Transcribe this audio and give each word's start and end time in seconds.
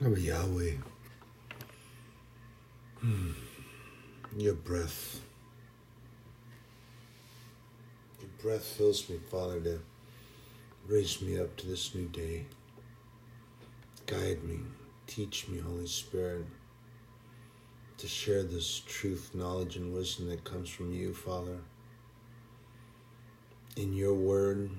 Oh, 0.00 0.14
Yahweh. 0.14 0.74
Hmm. 3.00 3.32
Your 4.36 4.54
breath. 4.54 5.20
Your 8.20 8.30
breath 8.40 8.62
fills 8.62 9.10
me, 9.10 9.18
Father, 9.28 9.58
to 9.58 9.80
raise 10.86 11.20
me 11.20 11.40
up 11.40 11.56
to 11.56 11.66
this 11.66 11.96
new 11.96 12.06
day. 12.06 12.44
Guide 14.06 14.44
me, 14.44 14.60
teach 15.08 15.48
me, 15.48 15.58
Holy 15.58 15.88
Spirit, 15.88 16.46
to 17.96 18.06
share 18.06 18.44
this 18.44 18.82
truth, 18.86 19.32
knowledge, 19.34 19.74
and 19.74 19.92
wisdom 19.92 20.28
that 20.28 20.44
comes 20.44 20.70
from 20.70 20.92
you, 20.92 21.12
Father. 21.12 21.58
In 23.76 23.92
your 23.92 24.14
word, 24.14 24.70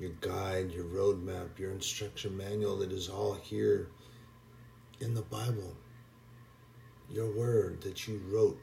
your 0.00 0.10
guide, 0.20 0.72
your 0.72 0.86
roadmap, 0.86 1.60
your 1.60 1.70
instruction 1.70 2.36
manual 2.36 2.76
that 2.78 2.90
is 2.90 3.08
all 3.08 3.34
here 3.34 3.86
in 5.00 5.14
the 5.14 5.22
Bible, 5.22 5.74
your 7.10 7.30
word 7.30 7.80
that 7.82 8.06
you 8.06 8.20
wrote. 8.28 8.60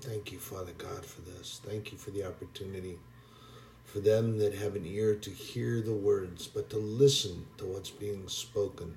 Thank 0.00 0.32
you, 0.32 0.38
Father 0.38 0.72
God, 0.76 1.04
for 1.04 1.20
this. 1.22 1.60
Thank 1.64 1.92
you 1.92 1.98
for 1.98 2.10
the 2.10 2.24
opportunity 2.24 2.98
for 3.84 3.98
them 3.98 4.38
that 4.38 4.54
have 4.54 4.76
an 4.76 4.86
ear 4.86 5.16
to 5.16 5.30
hear 5.30 5.80
the 5.80 5.92
words, 5.92 6.46
but 6.46 6.70
to 6.70 6.76
listen 6.76 7.46
to 7.58 7.64
what's 7.64 7.90
being 7.90 8.28
spoken 8.28 8.96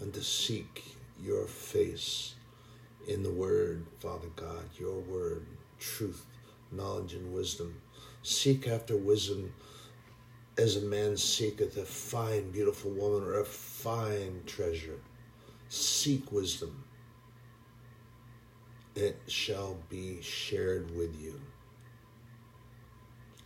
and 0.00 0.12
to 0.12 0.22
seek 0.22 0.96
your 1.22 1.46
face 1.46 2.34
in 3.08 3.22
the 3.22 3.30
word, 3.30 3.86
Father 3.98 4.28
God, 4.36 4.64
your 4.78 5.00
word, 5.00 5.46
truth, 5.78 6.26
knowledge, 6.70 7.14
and 7.14 7.32
wisdom. 7.32 7.80
Seek 8.22 8.68
after 8.68 8.96
wisdom 8.96 9.54
as 10.58 10.76
a 10.76 10.80
man 10.80 11.16
seeketh 11.16 11.76
a 11.76 11.84
fine, 11.84 12.50
beautiful 12.50 12.90
woman 12.90 13.26
or 13.26 13.40
a 13.40 13.44
fine 13.44 14.42
treasure. 14.46 14.98
Seek 15.68 16.30
wisdom. 16.30 16.84
It 18.94 19.18
shall 19.26 19.78
be 19.88 20.20
shared 20.20 20.94
with 20.94 21.18
you. 21.20 21.40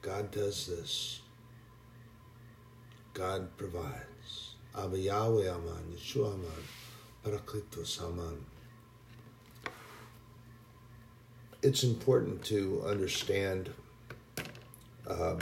God 0.03 0.31
does 0.33 0.67
this. 0.67 1.21
God 3.15 3.57
provides. 3.57 4.55
Abba 4.77 4.99
Yahweh 4.99 5.49
Aman, 5.49 5.95
Yeshua 5.97 6.35
Aman, 6.35 6.51
Parakletos 7.25 8.03
Aman. 8.03 8.45
It's 11.63 11.83
important 11.83 12.45
to 12.47 12.83
understand, 12.87 13.71
um, 15.09 15.39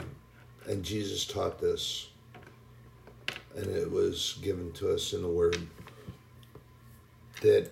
and 0.67 0.83
Jesus 0.83 1.27
taught 1.27 1.61
this, 1.61 2.09
and 3.57 3.67
it 3.67 3.91
was 3.91 4.39
given 4.43 4.73
to 4.73 4.93
us 4.95 5.12
in 5.12 5.23
the 5.23 5.29
Word, 5.29 5.59
that 7.43 7.70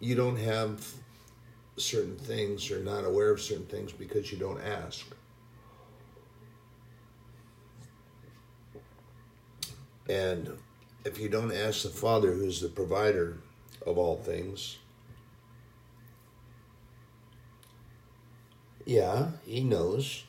you 0.00 0.14
don't 0.14 0.36
have 0.36 0.86
certain 1.76 2.16
things 2.16 2.70
or 2.70 2.80
not 2.80 3.04
aware 3.04 3.30
of 3.30 3.40
certain 3.40 3.66
things 3.66 3.92
because 3.92 4.30
you 4.30 4.38
don't 4.38 4.60
ask. 4.60 5.06
And 10.08 10.56
if 11.04 11.18
you 11.18 11.28
don't 11.28 11.52
ask 11.52 11.82
the 11.82 11.88
Father, 11.88 12.32
who's 12.32 12.60
the 12.60 12.68
provider 12.68 13.38
of 13.86 13.98
all 13.98 14.16
things, 14.16 14.78
yeah, 18.84 19.30
He 19.44 19.64
knows. 19.64 20.25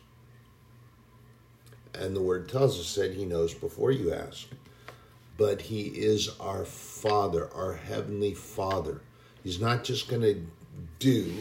And 1.99 2.15
the 2.15 2.21
Word 2.21 2.49
tells 2.49 2.79
us 2.79 2.95
that 2.95 3.13
He 3.13 3.25
knows 3.25 3.53
before 3.53 3.91
you 3.91 4.13
ask. 4.13 4.47
But 5.37 5.61
He 5.61 5.83
is 5.83 6.29
our 6.39 6.65
Father, 6.65 7.49
our 7.53 7.73
Heavenly 7.73 8.33
Father. 8.33 9.01
He's 9.43 9.59
not 9.59 9.83
just 9.83 10.09
going 10.09 10.21
to 10.21 10.45
do 10.99 11.33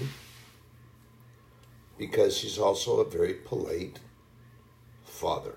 because 1.99 2.41
He's 2.41 2.59
also 2.59 3.01
a 3.01 3.09
very 3.09 3.35
polite 3.35 4.01
Father. 5.05 5.55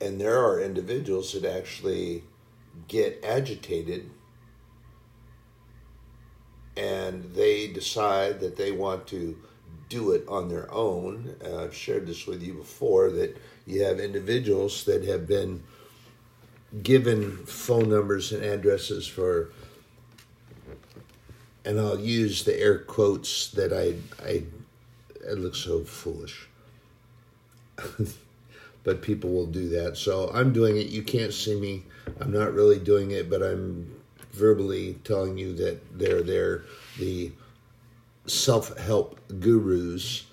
And 0.00 0.20
there 0.20 0.38
are 0.38 0.60
individuals 0.60 1.32
that 1.32 1.44
actually 1.44 2.24
get 2.88 3.22
agitated 3.22 4.10
and 6.76 7.34
they 7.34 7.66
decide 7.66 8.40
that 8.40 8.56
they 8.56 8.72
want 8.72 9.06
to 9.08 9.36
do 9.90 10.12
it 10.12 10.24
on 10.26 10.48
their 10.48 10.72
own. 10.72 11.36
Uh, 11.44 11.64
I've 11.64 11.74
shared 11.74 12.06
this 12.06 12.26
with 12.26 12.42
you 12.42 12.54
before 12.54 13.10
that 13.10 13.36
you 13.66 13.84
have 13.84 14.00
individuals 14.00 14.84
that 14.84 15.04
have 15.04 15.26
been 15.26 15.62
given 16.82 17.36
phone 17.44 17.90
numbers 17.90 18.32
and 18.32 18.42
addresses 18.42 19.06
for, 19.06 19.50
and 21.64 21.78
I'll 21.78 22.00
use 22.00 22.44
the 22.44 22.58
air 22.58 22.78
quotes 22.78 23.50
that 23.50 23.72
I, 23.72 23.96
I, 24.24 24.44
it 25.28 25.38
looks 25.38 25.58
so 25.58 25.84
foolish. 25.84 26.48
but 28.84 29.02
people 29.02 29.30
will 29.30 29.46
do 29.46 29.68
that. 29.70 29.96
So 29.96 30.30
I'm 30.32 30.52
doing 30.52 30.76
it. 30.76 30.86
You 30.86 31.02
can't 31.02 31.34
see 31.34 31.58
me. 31.58 31.84
I'm 32.20 32.32
not 32.32 32.54
really 32.54 32.78
doing 32.78 33.10
it, 33.10 33.28
but 33.28 33.42
I'm 33.42 34.00
verbally 34.32 34.98
telling 35.04 35.36
you 35.36 35.54
that 35.54 35.98
they're 35.98 36.22
there. 36.22 36.62
The 36.98 37.32
self 38.26 38.76
help 38.78 39.18
gurus 39.40 40.26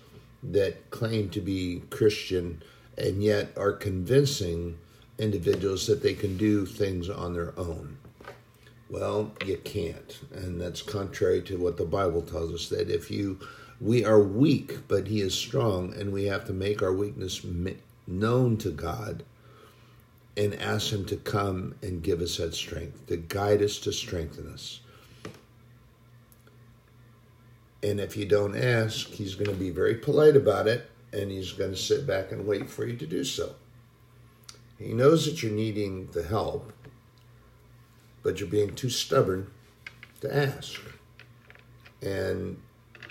that 0.44 0.90
claim 0.92 1.30
to 1.30 1.42
be 1.42 1.82
Christian 1.90 2.62
and 2.98 3.24
yet 3.24 3.50
are 3.58 3.74
convincing 3.74 4.78
individuals 5.18 5.88
that 5.88 6.02
they 6.02 6.14
can 6.14 6.38
do 6.38 6.66
things 6.66 7.10
on 7.10 7.34
their 7.34 7.58
own. 7.58 7.98
Well, 8.90 9.34
you 9.46 9.58
can't. 9.58 10.18
And 10.32 10.62
that's 10.62 10.82
contrary 10.82 11.42
to 11.44 11.58
what 11.58 11.78
the 11.78 11.86
Bible 11.86 12.22
tells 12.22 12.54
us 12.54 12.70
that 12.70 12.90
if 12.90 13.12
you, 13.12 13.40
we 13.82 14.06
are 14.06 14.20
weak, 14.20 14.88
but 14.88 15.08
He 15.08 15.22
is 15.22 15.34
strong, 15.36 15.94
and 15.94 16.14
we 16.14 16.26
have 16.26 16.46
to 16.46 16.54
make 16.54 16.82
our 16.82 16.94
weakness 16.94 17.46
known 18.08 18.58
to 18.58 18.70
God 18.70 19.24
and 20.38 20.54
ask 20.56 20.92
Him 20.92 21.06
to 21.06 21.18
come 21.18 21.76
and 21.82 22.02
give 22.02 22.22
us 22.22 22.38
that 22.38 22.54
strength, 22.54 23.08
to 23.08 23.18
guide 23.18 23.62
us, 23.62 23.78
to 23.80 23.92
strengthen 23.92 24.52
us. 24.54 24.80
And 27.84 28.00
if 28.00 28.18
you 28.18 28.26
don't 28.26 28.56
ask, 28.56 29.08
He's 29.08 29.36
going 29.36 29.50
to 29.50 29.56
be 29.56 29.70
very 29.70 29.96
polite 29.96 30.36
about 30.36 30.68
it 30.68 30.90
and 31.14 31.32
He's 31.32 31.52
going 31.52 31.72
to 31.72 31.78
sit 31.78 32.06
back 32.06 32.32
and 32.32 32.46
wait 32.46 32.70
for 32.70 32.86
you 32.86 32.98
to 32.98 33.06
do 33.06 33.24
so. 33.24 33.56
He 34.78 34.94
knows 34.94 35.26
that 35.26 35.42
you're 35.42 35.52
needing 35.52 36.08
the 36.12 36.24
help, 36.24 36.72
but 38.24 38.40
you're 38.40 38.50
being 38.50 38.76
too 38.76 38.90
stubborn 38.90 39.50
to 40.22 40.36
ask. 40.36 40.80
And 42.02 42.62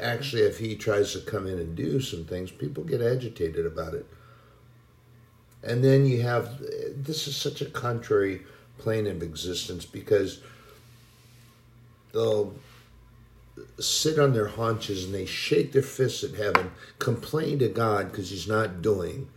actually, 0.01 0.43
if 0.43 0.59
He 0.59 0.77
tries 0.77 1.13
to 1.13 1.21
come 1.21 1.47
in 1.47 1.59
and 1.59 1.75
do 1.75 2.01
some 2.01 2.25
things, 2.25 2.51
people 2.51 2.85
get 2.85 3.01
agitated 3.01 3.67
about 3.67 3.95
it 3.95 4.07
and 5.67 5.83
then 5.83 6.07
you 6.07 6.23
have 6.23 6.59
this 6.97 7.27
is 7.27 7.37
such 7.37 7.61
a 7.61 7.67
contrary 7.67 8.43
plane 8.79 9.07
of 9.07 9.23
existence 9.23 9.85
because 9.85 10.41
they'll 12.13 12.55
sit 13.79 14.19
on 14.19 14.33
their 14.33 14.49
haunches 14.49 15.05
and 15.05 15.15
they 15.15 15.27
shake 15.27 15.73
their 15.73 15.83
fists 15.83 16.25
at 16.25 16.35
heaven, 16.35 16.71
complain 16.99 17.59
to 17.59 17.69
God 17.69 18.11
because 18.11 18.31
he's 18.31 18.49
not 18.49 18.83
doing, 18.83 19.29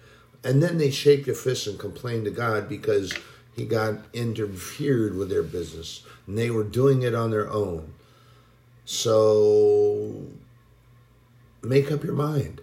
and 0.44 0.64
then 0.64 0.78
they 0.78 0.92
shake 0.92 1.26
their 1.26 1.36
fists 1.36 1.68
and 1.68 1.78
complain 1.80 2.24
to 2.24 2.32
God 2.32 2.70
because 2.70 3.14
he 3.56 3.66
got 3.66 3.96
interfered 4.14 5.16
with 5.16 5.30
their 5.30 5.44
business 5.44 6.04
and 6.28 6.38
they 6.38 6.50
were 6.50 6.64
doing 6.64 7.02
it 7.02 7.14
on 7.14 7.32
their 7.32 7.50
own. 7.50 7.94
So 8.86 10.28
make 11.62 11.92
up 11.92 12.04
your 12.04 12.14
mind. 12.14 12.62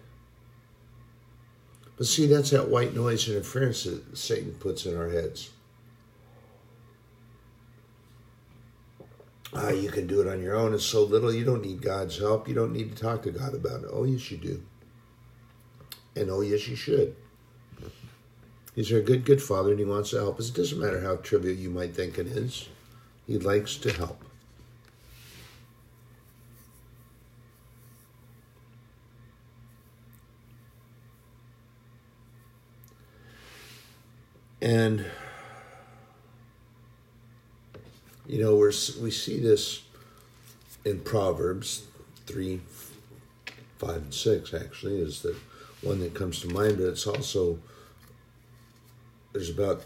But 1.97 2.07
see, 2.07 2.27
that's 2.27 2.51
that 2.51 2.69
white 2.69 2.95
noise 2.95 3.29
interference 3.29 3.85
that 3.85 4.17
Satan 4.17 4.55
puts 4.55 4.87
in 4.87 4.97
our 4.97 5.09
heads. 5.09 5.51
Ah, 9.55 9.71
you 9.71 9.91
can 9.91 10.07
do 10.07 10.21
it 10.21 10.29
on 10.29 10.43
your 10.43 10.57
own. 10.57 10.75
It's 10.75 10.85
so 10.85 11.05
little. 11.05 11.33
You 11.33 11.45
don't 11.45 11.65
need 11.65 11.81
God's 11.81 12.19
help. 12.19 12.49
You 12.49 12.55
don't 12.55 12.73
need 12.73 12.95
to 12.95 13.03
talk 13.03 13.23
to 13.23 13.31
God 13.31 13.55
about 13.55 13.85
it. 13.85 13.91
Oh, 13.93 14.05
yes, 14.05 14.31
you 14.31 14.37
do. 14.37 14.63
And 16.15 16.31
oh, 16.31 16.41
yes, 16.41 16.67
you 16.69 16.77
should. 16.77 17.15
He's 18.75 18.93
our 18.93 19.01
good, 19.01 19.25
good 19.25 19.43
Father, 19.43 19.71
and 19.71 19.79
He 19.79 19.87
wants 19.87 20.11
to 20.11 20.19
help 20.19 20.39
us. 20.39 20.51
It 20.51 20.55
doesn't 20.55 20.79
matter 20.79 21.01
how 21.01 21.17
trivial 21.17 21.55
you 21.55 21.71
might 21.71 21.95
think 21.95 22.19
it 22.19 22.27
is, 22.27 22.69
He 23.27 23.39
likes 23.39 23.77
to 23.77 23.93
help. 23.93 24.23
And 34.61 35.07
you 38.29 38.43
know, 38.43 38.57
we're 38.57 38.73
we 39.01 39.11
see 39.11 39.39
this 39.39 39.83
in 40.85 41.01
Proverbs 41.01 41.85
three, 42.27 42.61
five, 43.79 43.97
and 43.97 44.15
six. 44.15 44.53
Actually, 44.53 45.01
is 45.01 45.23
the 45.23 45.37
one 45.83 46.01
that 46.01 46.15
comes 46.15 46.41
to 46.41 46.49
mind, 46.49 46.79
but 46.79 46.87
it's 46.87 47.07
also 47.07 47.59
there's 49.33 49.51
about 49.51 49.85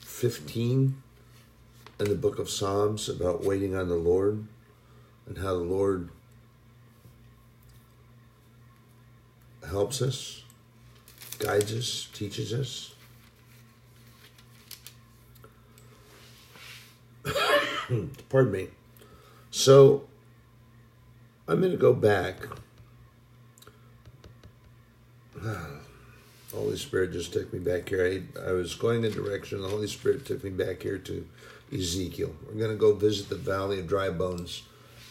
15 0.00 1.02
in 1.98 2.04
the 2.06 2.14
book 2.14 2.38
of 2.38 2.50
Psalms 2.50 3.08
about 3.08 3.42
waiting 3.44 3.74
on 3.74 3.88
the 3.88 3.94
Lord 3.94 4.46
and 5.26 5.38
how 5.38 5.54
the 5.54 5.64
Lord 5.64 6.10
helps 9.66 10.02
us, 10.02 10.44
guides 11.38 11.72
us, 11.72 12.08
teaches 12.12 12.52
us. 12.52 12.94
Hmm, 17.90 18.06
pardon 18.28 18.52
me. 18.52 18.68
So 19.50 20.04
I'm 21.48 21.58
going 21.58 21.72
to 21.72 21.76
go 21.76 21.92
back. 21.92 22.36
Holy 26.54 26.76
Spirit 26.76 27.10
just 27.10 27.32
took 27.32 27.52
me 27.52 27.58
back 27.58 27.88
here. 27.88 28.22
I, 28.38 28.48
I 28.48 28.52
was 28.52 28.76
going 28.76 29.04
a 29.04 29.10
direction. 29.10 29.60
The 29.60 29.68
Holy 29.68 29.88
Spirit 29.88 30.24
took 30.24 30.44
me 30.44 30.50
back 30.50 30.82
here 30.82 30.98
to 30.98 31.26
Ezekiel. 31.72 32.32
We're 32.46 32.60
going 32.60 32.70
to 32.70 32.76
go 32.76 32.94
visit 32.94 33.28
the 33.28 33.34
Valley 33.34 33.80
of 33.80 33.88
Dry 33.88 34.10
Bones 34.10 34.62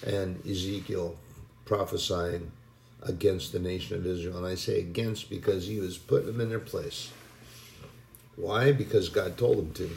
and 0.08 0.40
Ezekiel 0.50 1.18
prophesying 1.66 2.50
against 3.04 3.52
the 3.52 3.60
nation 3.60 3.98
of 3.98 4.06
Israel. 4.06 4.38
And 4.38 4.48
I 4.48 4.56
say 4.56 4.80
against 4.80 5.30
because 5.30 5.68
he 5.68 5.82
was 5.82 5.98
putting 5.98 6.28
them 6.28 6.40
in 6.40 6.48
their 6.48 6.60
place. 6.60 7.12
Why? 8.38 8.72
Because 8.72 9.10
God 9.10 9.38
told 9.38 9.58
him 9.58 9.74
to. 9.74 9.90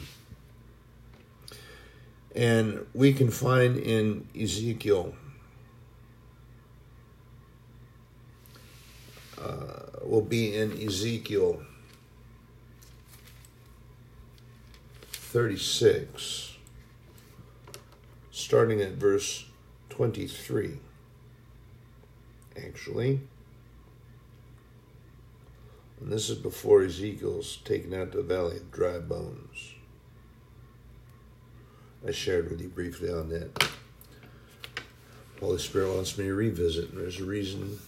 And 2.35 2.85
we 2.93 3.13
can 3.13 3.29
find 3.29 3.77
in 3.77 4.27
Ezekiel, 4.39 5.13
uh, 9.39 9.83
will 10.03 10.21
be 10.21 10.55
in 10.55 10.71
Ezekiel 10.81 11.61
36, 15.11 16.57
starting 18.31 18.81
at 18.81 18.93
verse 18.93 19.45
23 19.89 20.79
actually. 22.57 23.21
And 25.99 26.11
this 26.11 26.29
is 26.29 26.37
before 26.37 26.83
Ezekiel's 26.83 27.57
taken 27.57 27.93
out 27.93 28.11
to 28.11 28.17
the 28.17 28.23
valley 28.23 28.57
of 28.57 28.71
dry 28.71 28.99
bones. 28.99 29.72
I 32.07 32.11
shared 32.11 32.49
with 32.49 32.61
you 32.61 32.67
briefly 32.67 33.09
on 33.11 33.29
that. 33.29 33.69
Holy 35.39 35.57
Spirit 35.57 35.93
wants 35.93 36.17
me 36.17 36.25
to 36.25 36.33
revisit, 36.33 36.95
there's 36.95 37.19
a 37.19 37.25
reason. 37.25 37.79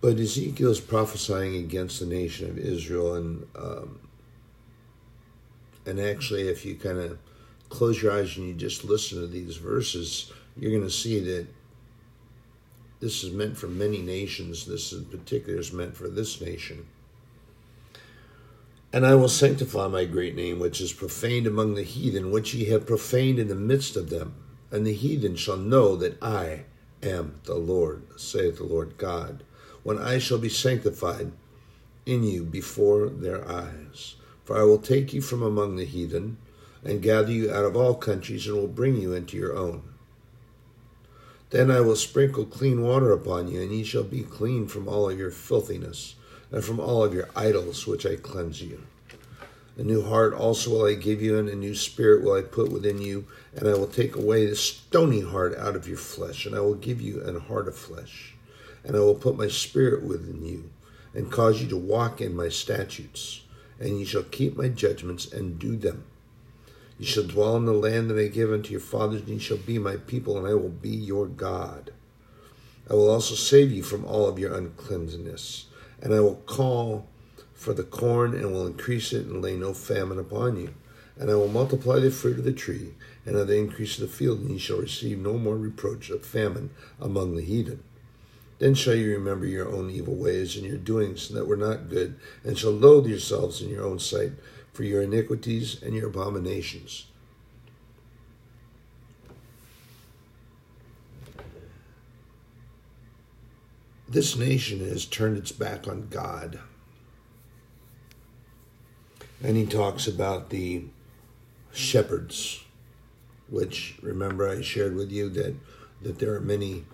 But 0.00 0.18
Ezekiel's 0.18 0.80
prophesying 0.80 1.56
against 1.56 2.00
the 2.00 2.06
nation 2.06 2.48
of 2.48 2.58
Israel, 2.58 3.14
and 3.14 3.46
um, 3.56 3.98
and 5.86 5.98
actually, 5.98 6.48
if 6.48 6.64
you 6.64 6.76
kind 6.76 6.98
of 6.98 7.18
close 7.68 8.00
your 8.02 8.12
eyes 8.12 8.36
and 8.36 8.46
you 8.46 8.54
just 8.54 8.84
listen 8.84 9.20
to 9.20 9.26
these 9.26 9.56
verses, 9.56 10.32
you're 10.56 10.70
going 10.70 10.82
to 10.82 10.90
see 10.90 11.18
that 11.20 11.46
this 13.00 13.24
is 13.24 13.32
meant 13.32 13.56
for 13.56 13.66
many 13.66 13.98
nations. 13.98 14.66
This 14.66 14.92
in 14.92 15.04
particular 15.06 15.58
is 15.58 15.72
meant 15.72 15.96
for 15.96 16.08
this 16.08 16.40
nation. 16.40 16.86
And 18.92 19.04
I 19.04 19.14
will 19.14 19.28
sanctify 19.28 19.88
my 19.88 20.06
great 20.06 20.34
name, 20.34 20.58
which 20.58 20.80
is 20.80 20.92
profaned 20.92 21.46
among 21.46 21.74
the 21.74 21.82
heathen, 21.82 22.30
which 22.30 22.54
ye 22.54 22.66
have 22.66 22.86
profaned 22.86 23.38
in 23.38 23.48
the 23.48 23.54
midst 23.54 23.96
of 23.96 24.08
them. 24.08 24.34
And 24.70 24.86
the 24.86 24.94
heathen 24.94 25.36
shall 25.36 25.58
know 25.58 25.94
that 25.96 26.22
I 26.22 26.64
am 27.02 27.40
the 27.44 27.54
Lord, 27.54 28.02
saith 28.16 28.56
the 28.56 28.64
Lord 28.64 28.96
God, 28.96 29.44
when 29.82 29.98
I 29.98 30.18
shall 30.18 30.38
be 30.38 30.48
sanctified 30.48 31.32
in 32.06 32.22
you 32.22 32.44
before 32.44 33.08
their 33.08 33.46
eyes. 33.46 34.16
For 34.44 34.58
I 34.58 34.62
will 34.62 34.78
take 34.78 35.12
you 35.12 35.20
from 35.20 35.42
among 35.42 35.76
the 35.76 35.84
heathen, 35.84 36.38
and 36.82 37.02
gather 37.02 37.32
you 37.32 37.52
out 37.52 37.66
of 37.66 37.76
all 37.76 37.94
countries, 37.94 38.46
and 38.46 38.56
will 38.56 38.68
bring 38.68 38.96
you 38.96 39.12
into 39.12 39.36
your 39.36 39.54
own. 39.54 39.82
Then 41.50 41.70
I 41.70 41.80
will 41.80 41.96
sprinkle 41.96 42.46
clean 42.46 42.82
water 42.82 43.12
upon 43.12 43.48
you, 43.48 43.60
and 43.60 43.70
ye 43.70 43.84
shall 43.84 44.04
be 44.04 44.22
clean 44.22 44.66
from 44.66 44.88
all 44.88 45.12
your 45.12 45.30
filthiness, 45.30 46.14
and 46.50 46.64
from 46.64 46.80
all 46.80 47.04
of 47.04 47.14
your 47.14 47.28
idols 47.36 47.86
which 47.86 48.06
I 48.06 48.16
cleanse 48.16 48.62
you. 48.62 48.82
A 49.76 49.84
new 49.84 50.02
heart 50.02 50.34
also 50.34 50.70
will 50.70 50.86
I 50.86 50.94
give 50.94 51.22
you, 51.22 51.38
and 51.38 51.48
a 51.48 51.54
new 51.54 51.74
spirit 51.74 52.24
will 52.24 52.34
I 52.34 52.42
put 52.42 52.72
within 52.72 53.00
you, 53.00 53.26
and 53.54 53.68
I 53.68 53.74
will 53.74 53.86
take 53.86 54.16
away 54.16 54.44
the 54.46 54.56
stony 54.56 55.20
heart 55.20 55.56
out 55.56 55.76
of 55.76 55.86
your 55.86 55.98
flesh, 55.98 56.46
and 56.46 56.54
I 56.54 56.60
will 56.60 56.74
give 56.74 57.00
you 57.00 57.22
an 57.22 57.38
heart 57.38 57.68
of 57.68 57.76
flesh. 57.76 58.34
And 58.82 58.96
I 58.96 59.00
will 59.00 59.14
put 59.14 59.36
my 59.36 59.46
spirit 59.46 60.02
within 60.02 60.44
you, 60.44 60.70
and 61.14 61.30
cause 61.30 61.62
you 61.62 61.68
to 61.68 61.76
walk 61.76 62.20
in 62.20 62.34
my 62.34 62.48
statutes, 62.48 63.42
and 63.78 63.98
ye 63.98 64.04
shall 64.04 64.24
keep 64.24 64.56
my 64.56 64.68
judgments 64.68 65.32
and 65.32 65.60
do 65.60 65.76
them. 65.76 66.04
You 66.98 67.06
shall 67.06 67.22
dwell 67.22 67.56
in 67.56 67.64
the 67.64 67.72
land 67.72 68.10
that 68.10 68.18
I 68.18 68.26
give 68.26 68.52
unto 68.52 68.72
your 68.72 68.80
fathers, 68.80 69.20
and 69.20 69.28
ye 69.28 69.38
shall 69.38 69.58
be 69.58 69.78
my 69.78 69.96
people, 69.96 70.36
and 70.36 70.46
I 70.48 70.54
will 70.54 70.70
be 70.70 70.90
your 70.90 71.26
God. 71.28 71.92
I 72.90 72.94
will 72.94 73.10
also 73.10 73.36
save 73.36 73.70
you 73.70 73.84
from 73.84 74.04
all 74.04 74.26
of 74.26 74.40
your 74.40 74.54
uncleanness, 74.54 75.66
and 76.00 76.14
I 76.14 76.20
will 76.20 76.42
call 76.46 77.06
for 77.54 77.74
the 77.74 77.82
corn, 77.82 78.34
and 78.34 78.52
will 78.52 78.66
increase 78.66 79.12
it, 79.12 79.26
and 79.26 79.42
lay 79.42 79.56
no 79.56 79.74
famine 79.74 80.18
upon 80.18 80.56
you. 80.56 80.74
And 81.18 81.28
I 81.28 81.34
will 81.34 81.48
multiply 81.48 81.98
the 81.98 82.12
fruit 82.12 82.38
of 82.38 82.44
the 82.44 82.52
tree, 82.52 82.94
and 83.26 83.34
of 83.34 83.48
the 83.48 83.58
increase 83.58 83.98
of 83.98 84.02
the 84.02 84.16
field, 84.16 84.38
and 84.40 84.52
ye 84.52 84.58
shall 84.58 84.78
receive 84.78 85.18
no 85.18 85.34
more 85.38 85.56
reproach 85.56 86.08
of 86.10 86.24
famine 86.24 86.70
among 87.00 87.34
the 87.34 87.42
heathen. 87.42 87.82
Then 88.60 88.74
shall 88.74 88.94
you 88.94 89.10
remember 89.10 89.46
your 89.46 89.68
own 89.68 89.90
evil 89.90 90.14
ways 90.14 90.56
and 90.56 90.64
your 90.64 90.78
doings 90.78 91.28
that 91.30 91.48
were 91.48 91.56
not 91.56 91.88
good, 91.88 92.18
and 92.44 92.56
shall 92.56 92.70
loathe 92.70 93.08
yourselves 93.08 93.60
in 93.60 93.68
your 93.68 93.84
own 93.84 93.98
sight 93.98 94.32
for 94.72 94.84
your 94.84 95.02
iniquities 95.02 95.82
and 95.82 95.94
your 95.94 96.06
abominations. 96.06 97.07
This 104.08 104.36
nation 104.36 104.80
has 104.88 105.04
turned 105.04 105.36
its 105.36 105.52
back 105.52 105.86
on 105.86 106.08
God. 106.08 106.58
And 109.42 109.56
he 109.56 109.66
talks 109.66 110.06
about 110.06 110.48
the 110.48 110.84
shepherds, 111.72 112.64
which 113.48 113.98
remember 114.02 114.48
I 114.48 114.62
shared 114.62 114.96
with 114.96 115.12
you 115.12 115.28
that, 115.30 115.54
that 116.02 116.18
there 116.18 116.34
are 116.34 116.40
many 116.40 116.86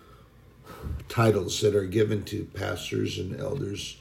titles 1.08 1.60
that 1.60 1.76
are 1.76 1.86
given 1.86 2.24
to 2.24 2.44
pastors 2.46 3.18
and 3.18 3.40
elders 3.40 3.98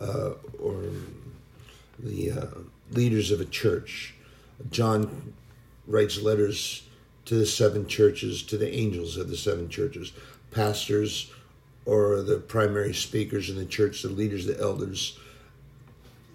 uh, 0.00 0.30
or 0.58 0.84
the 1.98 2.30
uh, 2.30 2.46
leaders 2.90 3.30
of 3.30 3.40
a 3.40 3.44
church. 3.44 4.14
John 4.70 5.34
writes 5.86 6.20
letters 6.20 6.88
to 7.26 7.34
the 7.34 7.46
seven 7.46 7.86
churches, 7.86 8.42
to 8.44 8.56
the 8.56 8.72
angels 8.74 9.16
of 9.16 9.28
the 9.28 9.36
seven 9.36 9.68
churches, 9.68 10.12
pastors 10.50 11.30
or 11.86 12.22
the 12.22 12.38
primary 12.38 12.94
speakers 12.94 13.50
in 13.50 13.56
the 13.56 13.66
church, 13.66 14.02
the 14.02 14.08
leaders, 14.08 14.46
the 14.46 14.58
elders. 14.58 15.18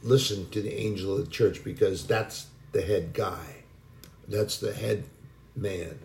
Listen 0.04 0.50
to 0.50 0.62
the 0.62 0.74
angel 0.74 1.18
of 1.18 1.26
the 1.26 1.32
church 1.32 1.64
because 1.64 2.06
that's 2.08 2.48
the 2.72 2.82
head 2.82 3.14
guy, 3.14 3.64
that's 4.28 4.58
the 4.60 4.74
head 4.74 5.04
man. 5.56 6.00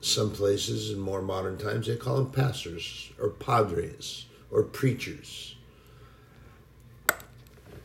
Some 0.00 0.32
places 0.32 0.90
in 0.90 0.98
more 0.98 1.22
modern 1.22 1.58
times 1.58 1.86
they 1.86 1.96
call 1.96 2.16
them 2.16 2.30
pastors 2.30 3.10
or 3.18 3.30
padres 3.30 4.26
or 4.50 4.62
preachers 4.62 5.54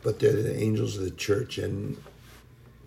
but 0.02 0.18
they're 0.18 0.32
the 0.32 0.58
angels 0.58 0.96
of 0.96 1.04
the 1.04 1.10
church, 1.10 1.58
and 1.58 1.96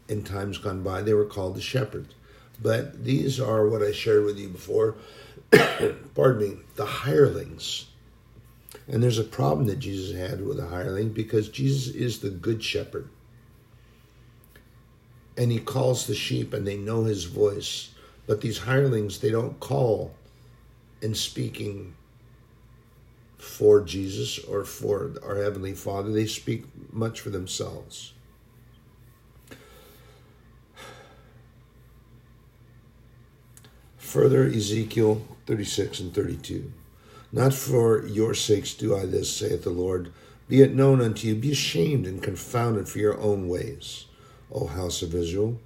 in 0.08 0.24
times 0.24 0.58
gone 0.58 0.84
by, 0.84 1.02
they 1.02 1.14
were 1.14 1.26
called 1.26 1.56
the 1.56 1.62
shepherds. 1.62 2.14
But 2.62 3.04
these 3.04 3.40
are 3.40 3.68
what 3.68 3.84
I 3.84 3.92
shared 3.92 4.26
with 4.26 4.38
you 4.38 4.50
before. 4.50 4.96
pardon 6.16 6.42
me, 6.42 6.58
the 6.76 6.86
hirelings. 6.86 7.88
And 8.88 9.02
there's 9.02 9.20
a 9.20 9.24
problem 9.24 9.68
that 9.68 9.80
Jesus 9.80 10.16
had 10.18 10.46
with 10.46 10.58
the 10.58 10.68
hireling 10.68 11.10
because 11.10 11.50
Jesus 11.50 11.94
is 11.94 12.20
the 12.20 12.30
good 12.30 12.64
shepherd. 12.64 13.08
And 15.38 15.52
he 15.52 15.60
calls 15.60 16.06
the 16.06 16.16
sheep 16.16 16.54
and 16.54 16.68
they 16.68 16.78
know 16.78 17.06
his 17.06 17.26
voice. 17.26 17.92
But 18.28 18.42
these 18.42 18.60
hirelings, 18.60 19.20
they 19.20 19.32
don't 19.32 19.60
call 19.60 20.14
in 21.02 21.16
speaking 21.16 21.96
for 23.38 23.82
Jesus 23.82 24.40
or 24.40 24.64
for 24.64 25.12
our 25.24 25.36
Heavenly 25.36 25.74
Father. 25.74 26.12
They 26.12 26.28
speak 26.28 26.66
much 26.92 27.20
for 27.20 27.30
themselves. 27.30 28.14
Further, 34.14 34.46
Ezekiel 34.46 35.24
36 35.48 36.00
and 36.00 36.14
32. 36.14 36.72
Not 37.32 37.52
for 37.52 38.06
your 38.06 38.36
sakes 38.36 38.76
do 38.76 38.96
I 38.96 39.08
this, 39.08 39.36
saith 39.36 39.64
the 39.64 39.72
Lord. 39.72 40.14
Be 40.48 40.62
it 40.62 40.76
known 40.76 41.02
unto 41.02 41.28
you, 41.28 41.34
be 41.34 41.52
ashamed 41.54 42.06
and 42.06 42.22
confounded 42.22 42.88
for 42.88 43.00
your 43.00 43.20
own 43.20 43.48
ways, 43.48 44.06
O 44.52 44.68
house 44.68 45.02
of 45.02 45.16
Israel. 45.16 45.58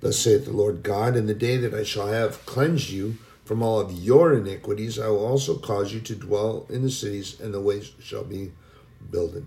Thus 0.00 0.18
saith 0.18 0.46
the 0.46 0.52
Lord 0.52 0.82
God, 0.82 1.16
in 1.16 1.26
the 1.26 1.34
day 1.34 1.58
that 1.58 1.74
I 1.74 1.82
shall 1.82 2.06
have 2.06 2.46
cleansed 2.46 2.88
you 2.88 3.18
from 3.44 3.62
all 3.62 3.78
of 3.78 3.92
your 3.92 4.32
iniquities, 4.32 4.98
I 4.98 5.08
will 5.08 5.26
also 5.26 5.58
cause 5.58 5.92
you 5.92 6.00
to 6.00 6.14
dwell 6.14 6.64
in 6.70 6.80
the 6.80 6.90
cities, 6.90 7.38
and 7.38 7.52
the 7.52 7.60
ways 7.60 7.92
shall 8.00 8.24
be 8.24 8.52
builded. 9.10 9.44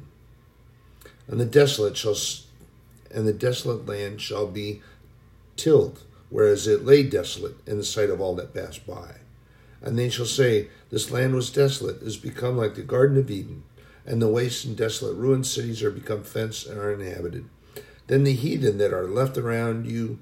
And 1.27 1.39
the 1.39 1.45
desolate 1.45 1.97
shall 1.97 2.15
and 3.09 3.27
the 3.27 3.33
desolate 3.33 3.87
land 3.87 4.21
shall 4.21 4.45
be 4.45 4.83
tilled, 5.57 6.03
whereas 6.35 6.67
it 6.67 6.83
lay 6.83 7.01
desolate 7.01 7.55
in 7.65 7.77
the 7.77 7.83
sight 7.85 8.09
of 8.09 8.19
all 8.19 8.35
that 8.35 8.53
pass 8.53 8.77
by. 8.77 9.15
And 9.81 9.97
they 9.97 10.09
shall 10.09 10.25
say, 10.25 10.67
This 10.89 11.09
land 11.09 11.33
was 11.33 11.49
desolate, 11.49 12.01
is 12.01 12.17
become 12.17 12.57
like 12.57 12.75
the 12.75 12.81
Garden 12.81 13.17
of 13.17 13.31
Eden, 13.31 13.63
and 14.05 14.21
the 14.21 14.27
waste 14.27 14.65
and 14.65 14.75
desolate 14.75 15.15
ruined 15.15 15.47
cities 15.47 15.81
are 15.81 15.91
become 15.91 16.25
fenced 16.25 16.67
and 16.67 16.77
are 16.77 16.91
inhabited. 16.91 17.45
Then 18.07 18.25
the 18.25 18.33
heathen 18.33 18.79
that 18.79 18.91
are 18.91 19.07
left 19.07 19.37
around 19.37 19.89
you 19.89 20.19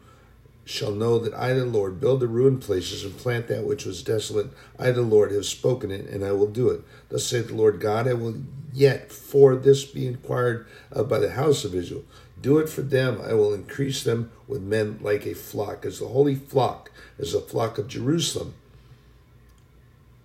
shall 0.65 0.91
know 0.91 1.17
that 1.17 1.33
I, 1.33 1.53
the 1.53 1.65
Lord, 1.65 1.99
build 1.99 2.19
the 2.19 2.27
ruined 2.27 2.61
places 2.61 3.03
and 3.03 3.17
plant 3.17 3.47
that 3.47 3.65
which 3.65 3.83
was 3.83 4.03
desolate. 4.03 4.51
I, 4.77 4.91
the 4.91 5.01
Lord, 5.01 5.31
have 5.31 5.47
spoken 5.47 5.89
it, 5.89 6.05
and 6.05 6.23
I 6.23 6.33
will 6.33 6.45
do 6.45 6.69
it. 6.69 6.81
Thus 7.09 7.25
saith 7.25 7.47
the 7.47 7.55
Lord 7.55 7.79
God, 7.79 8.07
I 8.07 8.13
will 8.13 8.35
yet 8.71 9.11
for 9.11 9.55
this 9.55 9.83
be 9.83 10.05
inquired 10.05 10.67
of 10.91 11.09
by 11.09 11.17
the 11.17 11.31
house 11.31 11.65
of 11.65 11.73
Israel. 11.73 12.03
Do 12.43 12.57
it 12.57 12.67
for 12.67 12.81
them. 12.81 13.21
I 13.23 13.33
will 13.33 13.53
increase 13.53 14.03
them 14.03 14.29
with 14.49 14.61
men 14.61 14.99
like 15.01 15.25
a 15.25 15.33
flock, 15.33 15.85
as 15.85 15.99
the 15.99 16.09
holy 16.09 16.35
flock, 16.35 16.91
as 17.17 17.31
the 17.31 17.39
flock 17.39 17.77
of 17.77 17.87
Jerusalem. 17.87 18.53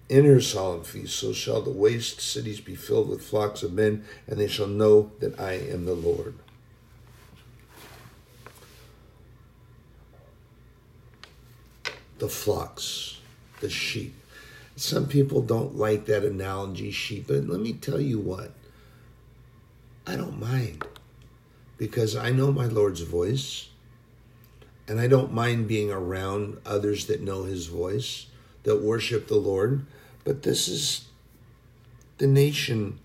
In 0.08 0.24
her 0.24 0.40
solemn 0.40 0.82
feast, 0.82 1.14
so 1.14 1.32
shall 1.32 1.62
the 1.62 1.70
waste 1.70 2.20
cities 2.20 2.60
be 2.60 2.74
filled 2.74 3.08
with 3.08 3.22
flocks 3.22 3.62
of 3.62 3.72
men, 3.72 4.04
and 4.26 4.40
they 4.40 4.48
shall 4.48 4.66
know 4.66 5.12
that 5.20 5.38
I 5.38 5.52
am 5.52 5.84
the 5.84 5.94
Lord. 5.94 6.34
the 12.18 12.28
flocks, 12.28 13.20
the 13.60 13.70
sheep. 13.70 14.12
Some 14.74 15.06
people 15.06 15.40
don't 15.40 15.76
like 15.76 16.06
that 16.06 16.24
analogy, 16.24 16.90
sheep, 16.90 17.28
but 17.28 17.46
let 17.46 17.60
me 17.60 17.74
tell 17.74 18.00
you 18.00 18.18
what. 18.18 18.50
I 20.04 20.16
don't 20.16 20.40
mind 20.40 20.84
because 21.78 22.16
I 22.16 22.30
know 22.30 22.52
my 22.52 22.66
Lord's 22.66 23.00
voice 23.00 23.68
and 24.88 25.00
I 25.00 25.06
don't 25.06 25.32
mind 25.32 25.68
being 25.68 25.90
around 25.90 26.58
others 26.66 27.06
that 27.06 27.22
know 27.22 27.44
his 27.44 27.66
voice, 27.66 28.26
that 28.64 28.82
worship 28.82 29.28
the 29.28 29.36
Lord. 29.36 29.86
But 30.24 30.42
this 30.42 30.66
is 30.66 31.06
the 32.18 32.26
nation 32.26 32.98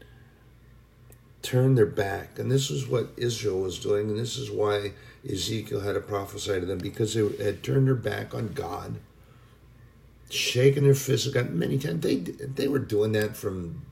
turned 1.41 1.77
their 1.77 1.85
back. 1.85 2.39
And 2.39 2.49
this 2.49 2.71
is 2.71 2.87
what 2.87 3.09
Israel 3.17 3.61
was 3.61 3.79
doing. 3.79 4.09
And 4.09 4.17
this 4.17 4.37
is 4.37 4.49
why 4.49 4.93
Ezekiel 5.29 5.81
had 5.81 5.93
to 5.93 6.01
prophesy 6.01 6.59
to 6.59 6.65
them 6.65 6.79
because 6.79 7.13
they 7.13 7.43
had 7.43 7.61
turned 7.63 7.87
their 7.87 7.95
back 7.95 8.33
on 8.33 8.53
God, 8.53 8.95
shaking 10.29 10.83
their 10.83 10.95
fists 10.95 11.27
at 11.27 11.33
God 11.33 11.51
many 11.51 11.77
times. 11.77 12.01
They, 12.01 12.15
they 12.15 12.67
were 12.67 12.79
doing 12.79 13.11
that 13.11 13.35
from 13.35 13.85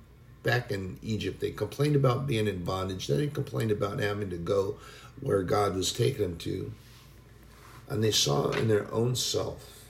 back 0.44 0.72
in 0.72 0.98
Egypt. 1.02 1.40
They 1.40 1.52
complained 1.52 1.96
about 1.96 2.28
being 2.28 2.48
in 2.48 2.64
bondage. 2.64 3.08
They 3.08 3.28
complained 3.28 3.72
about 3.72 4.00
having 4.00 4.30
to 4.30 4.38
go 4.38 4.78
where 5.20 5.44
God 5.44 5.76
was 5.76 5.94
taking 5.94 6.22
them 6.22 6.38
to. 6.40 6.72
And 7.90 8.04
they 8.04 8.12
saw 8.12 8.52
in 8.52 8.68
their 8.68 8.92
own 8.94 9.16
self. 9.16 9.90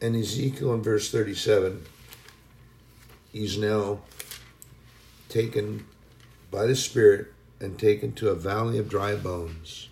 And 0.00 0.14
Ezekiel 0.14 0.74
in 0.74 0.82
verse 0.82 1.10
37, 1.10 1.84
he's 3.32 3.56
now 3.56 4.00
taken 5.28 5.86
by 6.50 6.66
the 6.66 6.76
Spirit 6.76 7.32
and 7.60 7.78
taken 7.78 8.12
to 8.12 8.28
a 8.28 8.34
valley 8.34 8.78
of 8.78 8.88
dry 8.88 9.14
bones. 9.14 9.88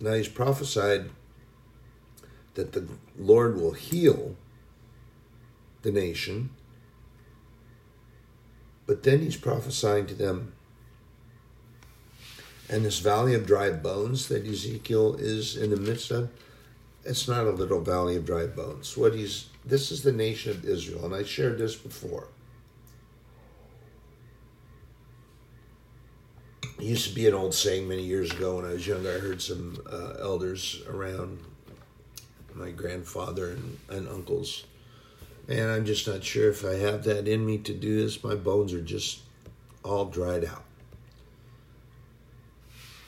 Now 0.00 0.14
he's 0.14 0.28
prophesied 0.28 1.10
that 2.54 2.72
the 2.72 2.88
Lord 3.16 3.56
will 3.56 3.72
heal 3.72 4.36
the 5.84 5.92
nation, 5.92 6.50
but 8.86 9.04
then 9.04 9.20
he's 9.20 9.36
prophesying 9.36 10.06
to 10.06 10.14
them. 10.14 10.52
And 12.68 12.84
this 12.84 12.98
valley 12.98 13.34
of 13.34 13.46
dry 13.46 13.70
bones 13.70 14.28
that 14.28 14.46
Ezekiel 14.46 15.14
is 15.16 15.56
in 15.56 15.70
the 15.70 15.76
midst 15.76 16.10
of, 16.10 16.30
it's 17.04 17.28
not 17.28 17.46
a 17.46 17.50
little 17.50 17.80
valley 17.80 18.16
of 18.16 18.24
dry 18.24 18.46
bones. 18.46 18.96
What 18.96 19.14
he's 19.14 19.46
this 19.64 19.90
is 19.90 20.02
the 20.02 20.12
nation 20.12 20.50
of 20.50 20.64
Israel, 20.64 21.06
and 21.06 21.14
I 21.14 21.22
shared 21.22 21.58
this 21.58 21.74
before. 21.74 22.28
It 26.78 26.84
used 26.84 27.08
to 27.08 27.14
be 27.14 27.26
an 27.26 27.34
old 27.34 27.54
saying 27.54 27.88
many 27.88 28.02
years 28.02 28.30
ago 28.30 28.56
when 28.56 28.66
I 28.66 28.74
was 28.74 28.86
younger. 28.86 29.14
I 29.14 29.18
heard 29.18 29.40
some 29.40 29.78
uh, 29.90 30.14
elders 30.20 30.82
around 30.86 31.38
my 32.54 32.70
grandfather 32.72 33.50
and, 33.50 33.78
and 33.88 34.08
uncles. 34.08 34.64
And 35.48 35.70
I'm 35.70 35.84
just 35.84 36.06
not 36.06 36.24
sure 36.24 36.48
if 36.48 36.64
I 36.64 36.74
have 36.74 37.04
that 37.04 37.28
in 37.28 37.44
me 37.44 37.58
to 37.58 37.74
do 37.74 38.02
this. 38.02 38.24
My 38.24 38.34
bones 38.34 38.72
are 38.72 38.80
just 38.80 39.20
all 39.82 40.06
dried 40.06 40.44
out. 40.44 40.64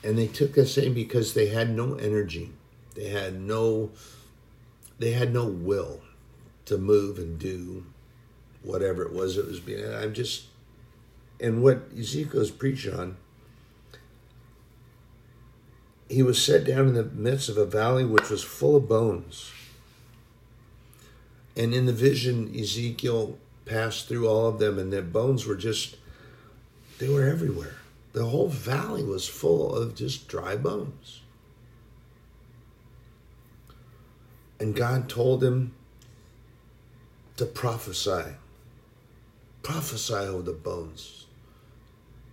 And 0.03 0.17
they 0.17 0.27
took 0.27 0.53
that 0.53 0.67
saying 0.67 0.93
because 0.93 1.33
they 1.33 1.47
had 1.47 1.75
no 1.75 1.95
energy. 1.95 2.51
They 2.95 3.09
had 3.09 3.41
no 3.41 3.91
they 4.99 5.11
had 5.11 5.31
no 5.31 5.45
will 5.45 6.01
to 6.65 6.77
move 6.77 7.19
and 7.19 7.37
do 7.37 7.85
whatever 8.63 9.03
it 9.03 9.13
was 9.13 9.35
that 9.35 9.47
was 9.47 9.59
being. 9.59 9.93
I'm 9.93 10.13
just 10.13 10.45
and 11.39 11.61
what 11.61 11.89
Ezekiel's 11.97 12.51
preaching 12.51 12.93
on 12.93 13.17
he 16.09 16.23
was 16.23 16.41
set 16.41 16.63
down 16.63 16.87
in 16.87 16.93
the 16.93 17.03
midst 17.03 17.49
of 17.49 17.57
a 17.57 17.65
valley 17.65 18.05
which 18.05 18.29
was 18.29 18.43
full 18.43 18.77
of 18.77 18.87
bones. 18.87 19.51
And 21.57 21.73
in 21.73 21.85
the 21.85 21.93
vision, 21.93 22.53
Ezekiel 22.55 23.37
passed 23.65 24.07
through 24.07 24.27
all 24.27 24.47
of 24.47 24.59
them, 24.59 24.79
and 24.79 24.93
their 24.93 25.01
bones 25.01 25.45
were 25.45 25.55
just, 25.55 25.97
they 26.99 27.09
were 27.09 27.27
everywhere. 27.27 27.75
The 28.13 28.25
whole 28.25 28.47
valley 28.47 29.03
was 29.03 29.27
full 29.27 29.75
of 29.75 29.95
just 29.95 30.27
dry 30.27 30.55
bones. 30.55 31.21
And 34.59 34.75
God 34.75 35.09
told 35.09 35.43
him 35.43 35.73
to 37.35 37.45
prophesy. 37.45 38.35
Prophesy 39.63 40.13
over 40.13 40.43
the 40.43 40.53
bones. 40.53 41.25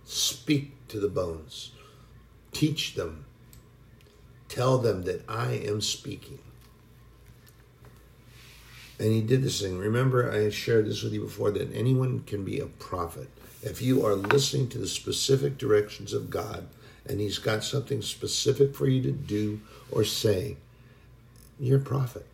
Speak 0.05 0.87
to 0.87 0.99
the 0.99 1.09
bones. 1.09 1.71
Teach 2.51 2.95
them 2.95 3.25
Tell 4.55 4.77
them 4.77 5.03
that 5.03 5.21
I 5.27 5.53
am 5.53 5.81
speaking. 5.81 6.39
And 8.99 9.11
he 9.11 9.21
did 9.21 9.43
this 9.43 9.61
thing. 9.61 9.77
Remember, 9.77 10.31
I 10.31 10.49
shared 10.49 10.87
this 10.87 11.03
with 11.03 11.13
you 11.13 11.21
before 11.21 11.51
that 11.51 11.73
anyone 11.73 12.21
can 12.21 12.45
be 12.45 12.59
a 12.59 12.65
prophet. 12.65 13.29
If 13.61 13.81
you 13.81 14.05
are 14.05 14.15
listening 14.15 14.69
to 14.69 14.77
the 14.77 14.87
specific 14.87 15.57
directions 15.57 16.13
of 16.13 16.29
God 16.29 16.67
and 17.05 17.19
he's 17.19 17.39
got 17.39 17.63
something 17.63 18.01
specific 18.01 18.75
for 18.75 18.87
you 18.87 19.01
to 19.01 19.11
do 19.11 19.59
or 19.91 20.03
say, 20.03 20.57
you're 21.59 21.79
a 21.79 21.81
prophet. 21.81 22.25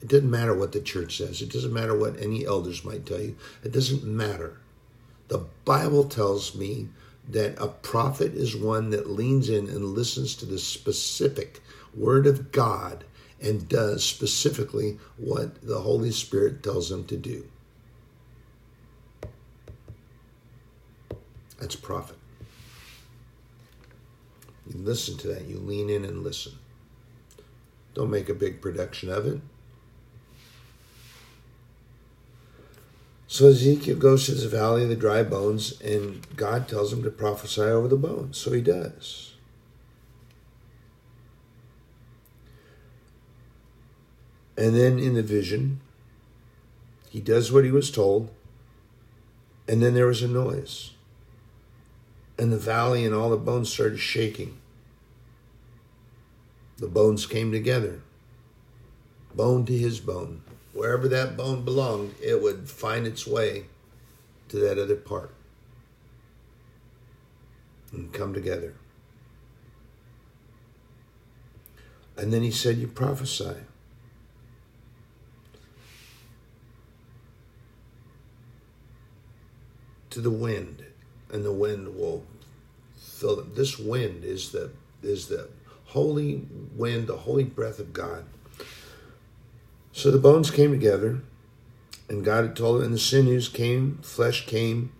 It 0.00 0.08
doesn't 0.08 0.30
matter 0.30 0.54
what 0.54 0.72
the 0.72 0.80
church 0.80 1.18
says. 1.18 1.40
It 1.40 1.50
doesn't 1.50 1.72
matter 1.72 1.96
what 1.96 2.20
any 2.20 2.46
elders 2.46 2.84
might 2.84 3.06
tell 3.06 3.20
you. 3.20 3.36
It 3.62 3.72
doesn't 3.72 4.04
matter. 4.04 4.60
The 5.28 5.46
Bible 5.64 6.04
tells 6.04 6.54
me 6.54 6.88
that 7.28 7.58
a 7.58 7.68
prophet 7.68 8.34
is 8.34 8.54
one 8.54 8.90
that 8.90 9.08
leans 9.08 9.48
in 9.48 9.68
and 9.68 9.94
listens 9.94 10.34
to 10.36 10.46
the 10.46 10.58
specific 10.58 11.60
word 11.96 12.26
of 12.26 12.52
God 12.52 13.04
and 13.42 13.68
does 13.68 14.04
specifically 14.04 14.98
what 15.16 15.66
the 15.66 15.80
Holy 15.80 16.10
Spirit 16.10 16.62
tells 16.62 16.88
them 16.88 17.04
to 17.06 17.16
do. 17.16 17.46
That's 21.58 21.76
prophet. 21.76 22.16
You 24.66 24.78
listen 24.78 25.16
to 25.18 25.28
that. 25.28 25.46
You 25.46 25.58
lean 25.58 25.90
in 25.90 26.04
and 26.04 26.22
listen. 26.22 26.52
Don't 27.94 28.10
make 28.10 28.28
a 28.28 28.34
big 28.34 28.60
production 28.60 29.10
of 29.10 29.26
it. 29.26 29.40
So 33.26 33.48
Ezekiel 33.48 33.96
goes 33.96 34.26
to 34.26 34.34
the 34.34 34.48
valley 34.48 34.84
of 34.84 34.88
the 34.88 34.96
dry 34.96 35.22
bones, 35.22 35.80
and 35.80 36.24
God 36.36 36.68
tells 36.68 36.92
him 36.92 37.02
to 37.02 37.10
prophesy 37.10 37.62
over 37.62 37.88
the 37.88 37.96
bones. 37.96 38.36
So 38.38 38.52
he 38.52 38.60
does. 38.60 39.33
And 44.56 44.76
then 44.76 44.98
in 44.98 45.14
the 45.14 45.22
vision, 45.22 45.80
he 47.10 47.20
does 47.20 47.50
what 47.50 47.64
he 47.64 47.70
was 47.70 47.90
told, 47.90 48.30
and 49.68 49.82
then 49.82 49.94
there 49.94 50.06
was 50.06 50.22
a 50.22 50.28
noise. 50.28 50.92
And 52.38 52.52
the 52.52 52.58
valley 52.58 53.04
and 53.04 53.14
all 53.14 53.30
the 53.30 53.36
bones 53.36 53.72
started 53.72 53.98
shaking. 53.98 54.58
The 56.78 56.88
bones 56.88 57.26
came 57.26 57.52
together, 57.52 58.00
bone 59.34 59.64
to 59.66 59.76
his 59.76 60.00
bone 60.00 60.42
wherever 60.74 61.08
that 61.08 61.36
bone 61.36 61.64
belonged, 61.64 62.14
it 62.22 62.42
would 62.42 62.68
find 62.68 63.06
its 63.06 63.26
way 63.26 63.64
to 64.48 64.58
that 64.58 64.78
other 64.78 64.96
part 64.96 65.32
and 67.92 68.12
come 68.12 68.34
together. 68.34 68.74
And 72.16 72.32
then 72.32 72.42
he 72.42 72.50
said, 72.50 72.76
You 72.76 72.88
prophesy. 72.88 73.56
To 80.14 80.20
the 80.20 80.30
wind, 80.30 80.84
and 81.30 81.44
the 81.44 81.52
wind 81.52 81.96
will 81.96 82.24
fill 82.96 83.36
them. 83.36 83.52
This 83.54 83.78
wind 83.78 84.24
is 84.24 84.50
the 84.50 84.70
is 85.02 85.26
the 85.26 85.48
holy 85.86 86.46
wind, 86.76 87.08
the 87.08 87.16
holy 87.18 87.44
breath 87.44 87.80
of 87.80 87.92
God. 87.92 88.24
So 89.92 90.10
the 90.10 90.18
bones 90.18 90.50
came 90.50 90.70
together, 90.70 91.20
and 92.08 92.24
God 92.24 92.44
had 92.44 92.56
told 92.56 92.76
them, 92.76 92.86
and 92.86 92.94
the 92.94 92.98
sinews 92.98 93.48
came, 93.48 93.98
flesh 94.02 94.46
came. 94.46 94.92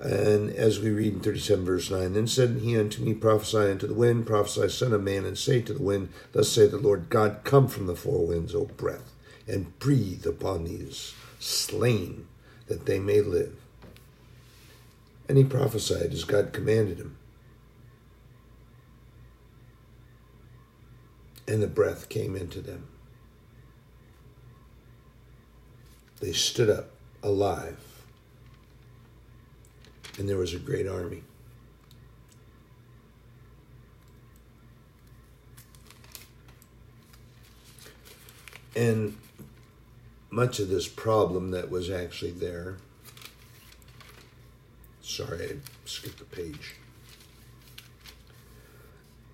And 0.00 0.50
as 0.50 0.80
we 0.80 0.90
read 0.90 1.14
in 1.14 1.20
37 1.20 1.64
verse 1.64 1.90
9, 1.90 2.12
then 2.12 2.26
said 2.26 2.58
he 2.62 2.78
unto 2.78 3.02
me, 3.02 3.14
Prophesy 3.14 3.70
unto 3.70 3.86
the 3.86 3.94
wind, 3.94 4.26
prophesy, 4.26 4.68
son 4.68 4.92
of 4.92 5.02
man, 5.02 5.24
and 5.24 5.38
say 5.38 5.60
to 5.62 5.72
the 5.72 5.82
wind, 5.82 6.10
Thus 6.32 6.50
saith 6.50 6.72
the 6.72 6.78
Lord 6.78 7.10
God, 7.10 7.40
Come 7.44 7.68
from 7.68 7.86
the 7.86 7.96
four 7.96 8.26
winds, 8.26 8.54
O 8.54 8.64
breath, 8.64 9.12
and 9.46 9.76
breathe 9.78 10.26
upon 10.26 10.64
these 10.64 11.14
slain, 11.38 12.26
that 12.66 12.86
they 12.86 12.98
may 12.98 13.20
live. 13.20 13.56
And 15.28 15.36
he 15.36 15.44
prophesied 15.44 16.12
as 16.12 16.24
God 16.24 16.52
commanded 16.52 16.98
him. 16.98 17.16
And 21.46 21.62
the 21.62 21.66
breath 21.66 22.08
came 22.08 22.34
into 22.34 22.60
them. 22.60 22.88
They 26.20 26.32
stood 26.32 26.68
up 26.68 26.90
alive, 27.22 28.02
and 30.18 30.28
there 30.28 30.36
was 30.36 30.52
a 30.52 30.58
great 30.58 30.88
army. 30.88 31.22
And 38.74 39.16
much 40.30 40.58
of 40.58 40.68
this 40.68 40.88
problem 40.88 41.52
that 41.52 41.70
was 41.70 41.88
actually 41.88 42.32
there. 42.32 42.78
Sorry, 45.08 45.52
I 45.52 45.56
skipped 45.86 46.20
a 46.20 46.24
page. 46.24 46.74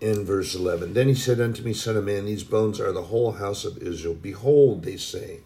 In 0.01 0.25
verse 0.25 0.55
11, 0.55 0.95
then 0.95 1.09
he 1.09 1.17
said 1.17 1.41
unto 1.41 1.65
me, 1.65 1.73
Son 1.73 1.97
of 1.97 2.05
man, 2.05 2.27
these 2.27 2.45
bones 2.45 2.79
are 2.79 2.93
the 2.93 3.03
whole 3.03 3.33
house 3.33 3.65
of 3.65 3.79
Israel. 3.79 4.15
Behold, 4.15 4.85
they 4.85 4.97
say, 4.97 5.41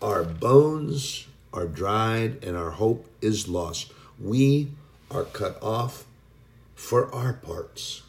our 0.00 0.24
bones 0.24 1.26
are 1.52 1.66
dried 1.66 2.42
and 2.42 2.56
our 2.56 2.70
hope 2.70 3.06
is 3.20 3.46
lost. 3.46 3.92
We 4.18 4.70
are 5.10 5.24
cut 5.24 5.62
off 5.62 6.06
for 6.74 7.14
our 7.14 7.34
parts. 7.34 8.00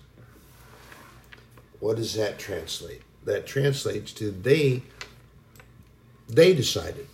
What 1.81 1.97
does 1.97 2.13
that 2.15 2.39
translate? 2.39 3.01
That 3.25 3.45
translates 3.45 4.13
to 4.13 4.31
they 4.31 4.83
they 6.29 6.53
decided 6.53 7.07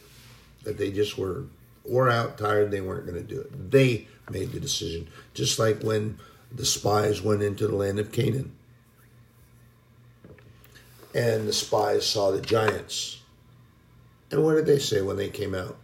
that 0.64 0.78
they 0.78 0.92
just 0.92 1.18
were 1.18 1.46
wore 1.84 2.10
out, 2.10 2.38
tired, 2.38 2.72
they 2.72 2.82
weren't 2.82 3.06
going 3.06 3.18
to 3.18 3.24
do 3.24 3.42
it. 3.42 3.72
They 3.72 4.08
made 4.30 4.52
the 4.52 4.60
decision. 4.60 5.08
Just 5.34 5.60
like 5.60 5.82
when 5.82 6.20
the 6.52 6.66
spies 6.66 7.22
went 7.22 7.42
into 7.42 7.68
the 7.68 7.76
land 7.76 8.00
of 8.00 8.12
Canaan. 8.12 8.54
And 11.14 11.48
the 11.48 11.54
spies 11.54 12.06
saw 12.06 12.32
the 12.32 12.42
giants 12.42 13.22
and 14.32 14.44
what 14.44 14.56
did 14.56 14.66
they 14.66 14.80
say 14.80 15.02
when 15.02 15.18
they 15.18 15.30
came 15.30 15.54
out? 15.54 15.78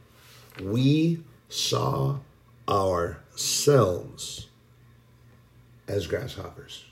We 0.64 1.22
saw 1.50 2.20
ourselves 2.68 4.48
as 5.88 6.08
grasshoppers. 6.08 6.86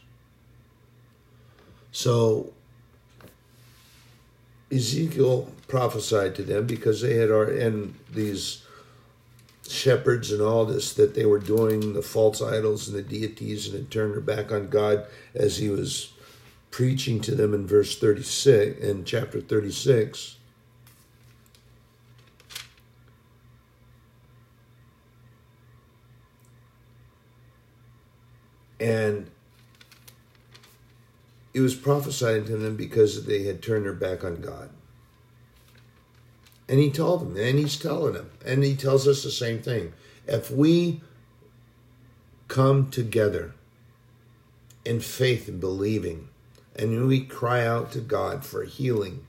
So 1.91 2.53
Ezekiel 4.71 5.49
prophesied 5.67 6.35
to 6.35 6.43
them 6.43 6.67
because 6.67 7.01
they 7.01 7.15
had 7.15 7.31
our 7.31 7.45
and 7.45 7.95
these 8.11 8.63
shepherds 9.67 10.31
and 10.31 10.41
all 10.41 10.65
this 10.65 10.93
that 10.93 11.15
they 11.15 11.25
were 11.25 11.39
doing 11.39 11.93
the 11.93 12.01
false 12.01 12.41
idols 12.41 12.87
and 12.87 12.97
the 12.97 13.01
deities 13.01 13.67
and 13.67 13.75
had 13.75 13.91
turned 13.91 14.13
their 14.13 14.21
back 14.21 14.51
on 14.51 14.69
God 14.69 15.05
as 15.33 15.57
he 15.57 15.69
was 15.69 16.13
preaching 16.71 17.21
to 17.21 17.33
them 17.33 17.53
in 17.53 17.65
verse 17.65 17.97
36 17.97 18.79
in 18.79 19.05
chapter 19.05 19.41
36 19.41 20.37
And 28.77 29.31
it 31.53 31.61
was 31.61 31.73
prophesied 31.75 32.45
to 32.47 32.57
them 32.57 32.75
because 32.75 33.25
they 33.25 33.43
had 33.43 33.63
turned 33.63 33.85
their 33.85 33.93
back 33.93 34.23
on 34.23 34.41
God. 34.41 34.69
And 36.67 36.79
he 36.79 36.89
told 36.89 37.21
them, 37.21 37.37
and 37.37 37.59
he's 37.59 37.77
telling 37.77 38.13
them, 38.13 38.31
and 38.45 38.63
he 38.63 38.75
tells 38.75 39.07
us 39.07 39.23
the 39.23 39.31
same 39.31 39.61
thing. 39.61 39.93
If 40.27 40.49
we 40.49 41.01
come 42.47 42.89
together 42.89 43.53
in 44.83 44.99
faith 44.99 45.47
and 45.47 45.59
believing, 45.59 46.29
and 46.75 47.07
we 47.07 47.23
cry 47.23 47.65
out 47.65 47.91
to 47.91 48.01
God 48.01 48.43
for 48.45 48.63
healing 48.63 49.27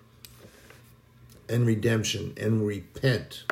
and 1.49 1.67
redemption 1.67 2.35
and 2.39 2.67
repent, 2.67 3.45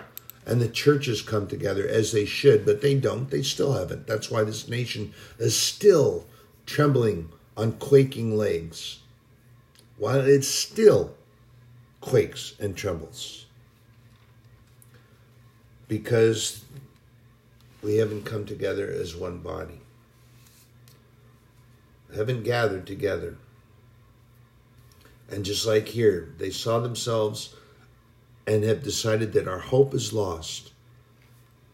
and 0.47 0.61
the 0.61 0.68
churches 0.68 1.23
come 1.23 1.47
together 1.47 1.87
as 1.87 2.12
they 2.12 2.25
should, 2.25 2.66
but 2.66 2.81
they 2.81 2.94
don't. 2.94 3.31
They 3.31 3.42
still 3.42 3.73
haven't. 3.73 4.07
That's 4.07 4.31
why 4.31 4.44
this 4.44 4.68
nation 4.68 5.14
is 5.38 5.57
still 5.57 6.27
trembling 6.66 7.31
on 7.57 7.73
quaking 7.73 8.37
legs, 8.37 8.99
while 9.97 10.20
it 10.20 10.44
still 10.44 11.14
quakes 12.01 12.55
and 12.59 12.77
trembles. 12.77 13.43
Because 15.94 16.64
we 17.80 17.98
haven't 17.98 18.24
come 18.24 18.44
together 18.44 18.90
as 18.90 19.14
one 19.14 19.38
body, 19.38 19.78
haven't 22.12 22.42
gathered 22.42 22.85
together. 22.85 23.37
And 25.30 25.44
just 25.44 25.64
like 25.64 25.87
here, 25.87 26.35
they 26.38 26.50
saw 26.50 26.80
themselves 26.80 27.54
and 28.44 28.64
have 28.64 28.83
decided 28.83 29.35
that 29.35 29.46
our 29.46 29.61
hope 29.61 29.94
is 29.94 30.12
lost, 30.12 30.72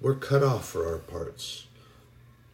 we're 0.02 0.16
cut 0.16 0.42
off 0.42 0.68
for 0.68 0.86
our 0.86 0.98
parts. 0.98 1.66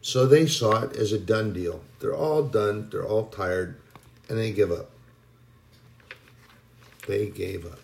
So 0.01 0.25
they 0.25 0.47
saw 0.47 0.83
it 0.83 0.95
as 0.95 1.11
a 1.11 1.19
done 1.19 1.51
deal. 1.51 1.81
They're 1.99 2.15
all 2.15 2.43
done, 2.43 2.89
they're 2.89 3.05
all 3.05 3.25
tired, 3.25 3.75
and 4.29 4.37
they 4.37 4.53
give 4.53 4.71
up. 4.71 4.89
They 7.07 7.25
gave 7.25 7.65
up. 7.65 7.79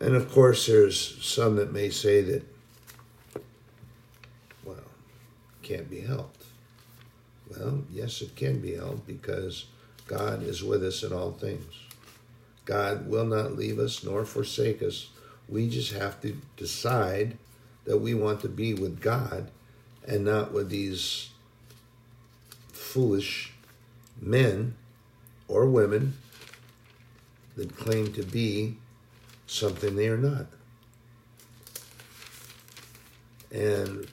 And 0.00 0.14
of 0.14 0.30
course, 0.30 0.66
there's 0.66 1.24
some 1.24 1.56
that 1.56 1.72
may 1.72 1.90
say 1.90 2.20
that, 2.20 2.42
well, 4.64 4.76
can't 5.62 5.88
be 5.88 6.00
helped. 6.00 6.44
Well, 7.48 7.84
yes, 7.90 8.20
it 8.20 8.36
can 8.36 8.60
be 8.60 8.74
helped 8.74 9.06
because 9.06 9.66
God 10.06 10.42
is 10.42 10.62
with 10.62 10.84
us 10.84 11.02
in 11.02 11.12
all 11.12 11.32
things. 11.32 11.72
God 12.64 13.08
will 13.08 13.24
not 13.24 13.56
leave 13.56 13.78
us 13.78 14.04
nor 14.04 14.24
forsake 14.24 14.82
us. 14.82 15.08
We 15.48 15.68
just 15.68 15.92
have 15.92 16.20
to 16.22 16.36
decide 16.56 17.38
that 17.84 17.98
we 17.98 18.14
want 18.14 18.40
to 18.40 18.48
be 18.48 18.74
with 18.74 19.00
God 19.00 19.50
and 20.06 20.24
not 20.24 20.52
with 20.52 20.68
these 20.68 21.30
foolish 22.72 23.52
men 24.20 24.74
or 25.48 25.66
women 25.66 26.14
that 27.56 27.76
claim 27.76 28.12
to 28.12 28.22
be 28.22 28.76
something 29.46 29.96
they 29.96 30.08
are 30.08 30.18
not. 30.18 30.46
And 33.52 34.06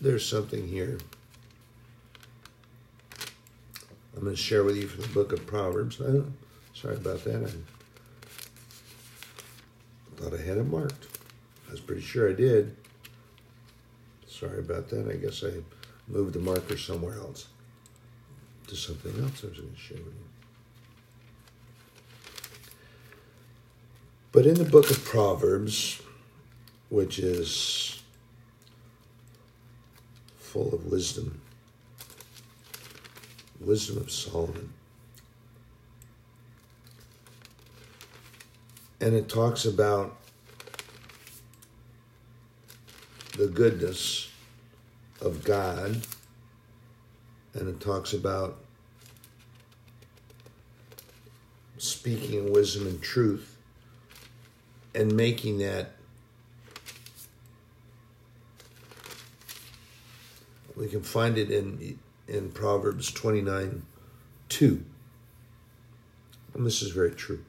there's 0.00 0.28
something 0.28 0.66
here 0.66 0.98
I'm 4.18 4.24
going 4.24 4.34
to 4.34 4.42
share 4.42 4.64
with 4.64 4.76
you 4.76 4.88
from 4.88 5.02
the 5.02 5.08
book 5.08 5.32
of 5.32 5.46
Proverbs. 5.46 5.98
Sorry 6.74 6.96
about 6.96 7.22
that. 7.22 7.52
I 10.16 10.20
thought 10.20 10.34
I 10.34 10.42
had 10.42 10.58
it 10.58 10.66
marked. 10.66 11.06
I 11.68 11.70
was 11.70 11.78
pretty 11.80 12.02
sure 12.02 12.28
I 12.28 12.32
did. 12.32 12.74
Sorry 14.26 14.58
about 14.58 14.88
that. 14.88 15.08
I 15.08 15.14
guess 15.14 15.44
I 15.44 15.62
moved 16.08 16.32
the 16.32 16.40
marker 16.40 16.76
somewhere 16.76 17.14
else 17.14 17.46
to 18.66 18.74
something 18.74 19.12
else 19.22 19.44
I 19.44 19.50
was 19.50 19.60
going 19.60 19.72
to 19.72 19.78
share 19.78 19.98
with 19.98 20.06
you. 20.06 20.27
But 24.30 24.46
in 24.46 24.54
the 24.54 24.64
book 24.64 24.90
of 24.90 25.04
Proverbs, 25.04 26.02
which 26.90 27.18
is 27.18 28.02
full 30.38 30.74
of 30.74 30.86
wisdom, 30.86 31.40
Wisdom 33.60 33.98
of 33.98 34.10
Solomon. 34.10 34.72
And 39.00 39.14
it 39.14 39.28
talks 39.28 39.64
about 39.64 40.16
the 43.36 43.46
goodness 43.46 44.30
of 45.20 45.44
God, 45.44 46.00
and 47.54 47.68
it 47.68 47.80
talks 47.80 48.12
about 48.12 48.58
speaking 51.78 52.38
in 52.38 52.52
wisdom 52.52 52.86
and 52.86 53.02
truth. 53.02 53.57
And 54.98 55.16
making 55.16 55.58
that 55.58 55.92
we 60.74 60.88
can 60.88 61.02
find 61.02 61.38
it 61.38 61.52
in 61.52 61.98
in 62.26 62.50
Proverbs 62.50 63.10
29 63.12 63.86
2. 64.48 64.84
And 66.54 66.66
this 66.66 66.82
is 66.82 66.90
very 66.90 67.12
true. 67.12 67.44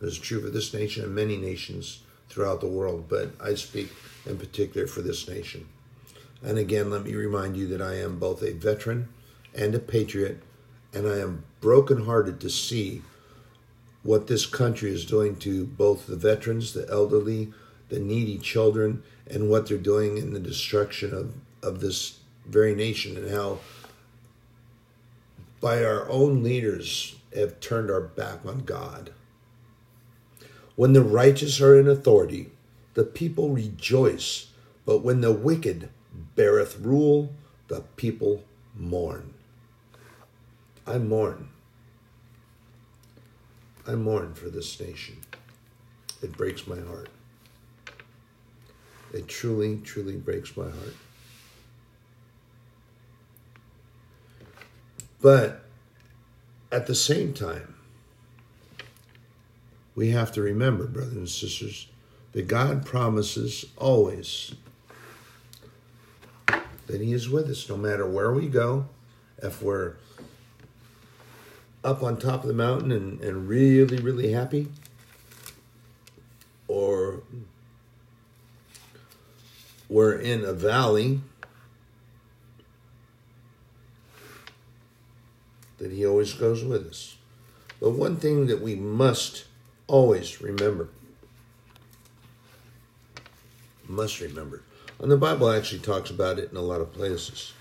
This 0.00 0.14
is 0.14 0.18
true 0.18 0.42
for 0.42 0.50
this 0.50 0.74
nation 0.74 1.04
and 1.04 1.14
many 1.14 1.36
nations 1.36 2.02
throughout 2.28 2.60
the 2.60 2.66
world, 2.66 3.06
but 3.08 3.30
I 3.40 3.54
speak 3.54 3.92
in 4.26 4.36
particular 4.36 4.86
for 4.88 5.00
this 5.00 5.28
nation. 5.28 5.68
And 6.42 6.58
again, 6.58 6.90
let 6.90 7.04
me 7.04 7.14
remind 7.14 7.56
you 7.56 7.68
that 7.68 7.80
I 7.80 7.94
am 7.94 8.18
both 8.18 8.42
a 8.42 8.52
veteran 8.52 9.08
and 9.54 9.74
a 9.74 9.78
patriot, 9.78 10.42
and 10.92 11.06
I 11.06 11.18
am 11.18 11.44
brokenhearted 11.60 12.40
to 12.40 12.50
see 12.50 13.02
what 14.02 14.26
this 14.26 14.46
country 14.46 14.90
is 14.92 15.04
doing 15.04 15.36
to 15.36 15.66
both 15.66 16.06
the 16.06 16.16
veterans, 16.16 16.72
the 16.72 16.88
elderly, 16.90 17.52
the 17.88 17.98
needy 17.98 18.38
children, 18.38 19.02
and 19.26 19.50
what 19.50 19.68
they're 19.68 19.78
doing 19.78 20.16
in 20.16 20.32
the 20.32 20.40
destruction 20.40 21.12
of, 21.14 21.34
of 21.62 21.80
this 21.80 22.20
very 22.46 22.74
nation, 22.74 23.16
and 23.16 23.30
how 23.30 23.58
by 25.60 25.84
our 25.84 26.08
own 26.08 26.42
leaders 26.42 27.16
have 27.34 27.60
turned 27.60 27.90
our 27.90 28.00
back 28.00 28.44
on 28.46 28.60
God. 28.60 29.12
When 30.76 30.92
the 30.92 31.02
righteous 31.02 31.60
are 31.60 31.78
in 31.78 31.88
authority, 31.88 32.50
the 32.94 33.04
people 33.04 33.50
rejoice, 33.50 34.48
but 34.86 34.98
when 34.98 35.20
the 35.20 35.32
wicked 35.32 35.88
beareth 36.36 36.78
rule, 36.78 37.32
the 37.66 37.80
people 37.96 38.44
mourn. 38.76 39.34
I 40.86 40.98
mourn. 40.98 41.48
I 43.88 43.94
mourn 43.94 44.34
for 44.34 44.50
this 44.50 44.78
nation. 44.78 45.16
It 46.22 46.36
breaks 46.36 46.66
my 46.66 46.78
heart. 46.78 47.08
It 49.14 49.26
truly, 49.28 49.78
truly 49.78 50.16
breaks 50.16 50.54
my 50.56 50.64
heart. 50.64 50.94
But 55.22 55.64
at 56.70 56.86
the 56.86 56.94
same 56.94 57.32
time, 57.32 57.74
we 59.94 60.10
have 60.10 60.32
to 60.32 60.42
remember, 60.42 60.86
brothers 60.86 61.14
and 61.14 61.28
sisters, 61.28 61.88
that 62.32 62.46
God 62.46 62.84
promises 62.84 63.64
always 63.78 64.54
that 66.46 67.00
He 67.00 67.12
is 67.12 67.28
with 67.28 67.48
us 67.48 67.68
no 67.68 67.76
matter 67.76 68.06
where 68.06 68.32
we 68.32 68.48
go. 68.48 68.86
If 69.42 69.62
we're 69.62 69.94
up 71.84 72.02
on 72.02 72.16
top 72.16 72.42
of 72.42 72.48
the 72.48 72.54
mountain 72.54 72.90
and, 72.92 73.20
and 73.20 73.48
really, 73.48 73.98
really 73.98 74.32
happy, 74.32 74.68
or 76.66 77.22
we're 79.88 80.18
in 80.18 80.44
a 80.44 80.52
valley, 80.52 81.20
that 85.78 85.92
He 85.92 86.04
always 86.04 86.34
goes 86.34 86.64
with 86.64 86.86
us. 86.86 87.16
But 87.80 87.90
one 87.90 88.16
thing 88.16 88.46
that 88.48 88.60
we 88.60 88.74
must 88.74 89.44
always 89.86 90.42
remember, 90.42 90.88
must 93.86 94.20
remember, 94.20 94.62
and 94.98 95.10
the 95.10 95.16
Bible 95.16 95.48
actually 95.48 95.78
talks 95.78 96.10
about 96.10 96.38
it 96.38 96.50
in 96.50 96.56
a 96.56 96.62
lot 96.62 96.80
of 96.80 96.92
places. 96.92 97.52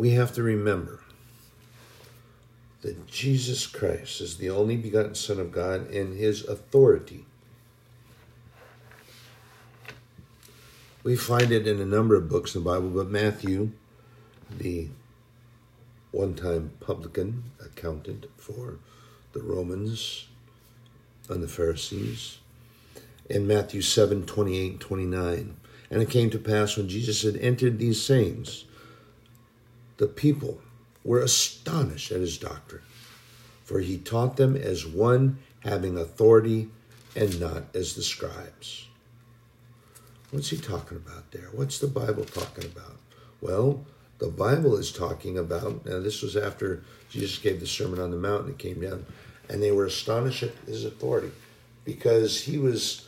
We 0.00 0.12
have 0.12 0.32
to 0.36 0.42
remember 0.42 1.00
that 2.80 3.06
Jesus 3.06 3.66
Christ 3.66 4.22
is 4.22 4.38
the 4.38 4.48
only 4.48 4.78
begotten 4.78 5.14
Son 5.14 5.38
of 5.38 5.52
God 5.52 5.90
and 5.90 6.16
his 6.16 6.42
authority. 6.42 7.26
We 11.02 11.16
find 11.16 11.52
it 11.52 11.66
in 11.66 11.82
a 11.82 11.84
number 11.84 12.14
of 12.14 12.30
books 12.30 12.54
in 12.54 12.64
the 12.64 12.70
Bible, 12.70 12.88
but 12.88 13.10
Matthew, 13.10 13.72
the 14.50 14.88
one 16.12 16.32
time 16.32 16.72
publican, 16.80 17.44
accountant 17.62 18.24
for 18.38 18.78
the 19.34 19.42
Romans 19.42 20.28
and 21.28 21.42
the 21.42 21.46
Pharisees. 21.46 22.38
In 23.28 23.46
Matthew 23.46 23.82
7 23.82 24.24
28 24.24 24.80
29. 24.80 25.56
And 25.90 26.00
it 26.00 26.08
came 26.08 26.30
to 26.30 26.38
pass 26.38 26.78
when 26.78 26.88
Jesus 26.88 27.20
had 27.20 27.36
entered 27.36 27.78
these 27.78 28.02
sayings, 28.02 28.64
the 30.00 30.08
people 30.08 30.58
were 31.04 31.20
astonished 31.20 32.10
at 32.10 32.22
his 32.22 32.38
doctrine, 32.38 32.80
for 33.64 33.80
he 33.80 33.98
taught 33.98 34.38
them 34.38 34.56
as 34.56 34.86
one 34.86 35.38
having 35.60 35.98
authority 35.98 36.70
and 37.14 37.38
not 37.38 37.64
as 37.74 37.94
the 37.94 38.02
scribes. 38.02 38.88
What's 40.30 40.48
he 40.48 40.56
talking 40.56 40.96
about 40.96 41.30
there? 41.32 41.50
What's 41.52 41.78
the 41.78 41.86
Bible 41.86 42.24
talking 42.24 42.64
about? 42.64 42.96
Well, 43.42 43.84
the 44.18 44.28
Bible 44.28 44.74
is 44.74 44.90
talking 44.90 45.36
about, 45.36 45.84
now 45.84 46.00
this 46.00 46.22
was 46.22 46.34
after 46.34 46.82
Jesus 47.10 47.36
gave 47.36 47.60
the 47.60 47.66
Sermon 47.66 48.00
on 48.00 48.10
the 48.10 48.16
Mount 48.16 48.46
and 48.46 48.52
it 48.52 48.58
came 48.58 48.80
down, 48.80 49.04
and 49.50 49.62
they 49.62 49.70
were 49.70 49.84
astonished 49.84 50.44
at 50.44 50.54
his 50.66 50.86
authority 50.86 51.32
because 51.84 52.44
he 52.44 52.56
was, 52.56 53.06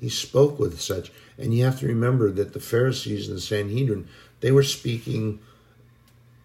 he 0.00 0.08
spoke 0.08 0.58
with 0.58 0.80
such. 0.80 1.12
And 1.36 1.52
you 1.52 1.62
have 1.66 1.78
to 1.80 1.86
remember 1.86 2.30
that 2.30 2.54
the 2.54 2.60
Pharisees 2.60 3.28
and 3.28 3.36
the 3.36 3.42
Sanhedrin, 3.42 4.08
they 4.40 4.50
were 4.50 4.62
speaking 4.62 5.40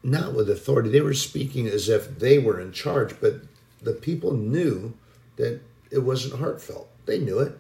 not 0.06 0.34
with 0.34 0.50
authority, 0.50 0.90
they 0.90 1.02
were 1.02 1.16
speaking 1.16 1.68
as 1.68 1.90
if 1.90 2.20
they 2.20 2.38
were 2.38 2.60
in 2.60 2.72
charge, 2.72 3.20
but 3.20 3.42
the 3.82 3.94
people 3.94 4.34
knew 4.34 4.94
that 5.38 5.60
it 5.90 6.00
wasn't 6.00 6.40
heartfelt. 6.40 6.88
They 7.08 7.20
knew 7.20 7.40
it. 7.40 7.58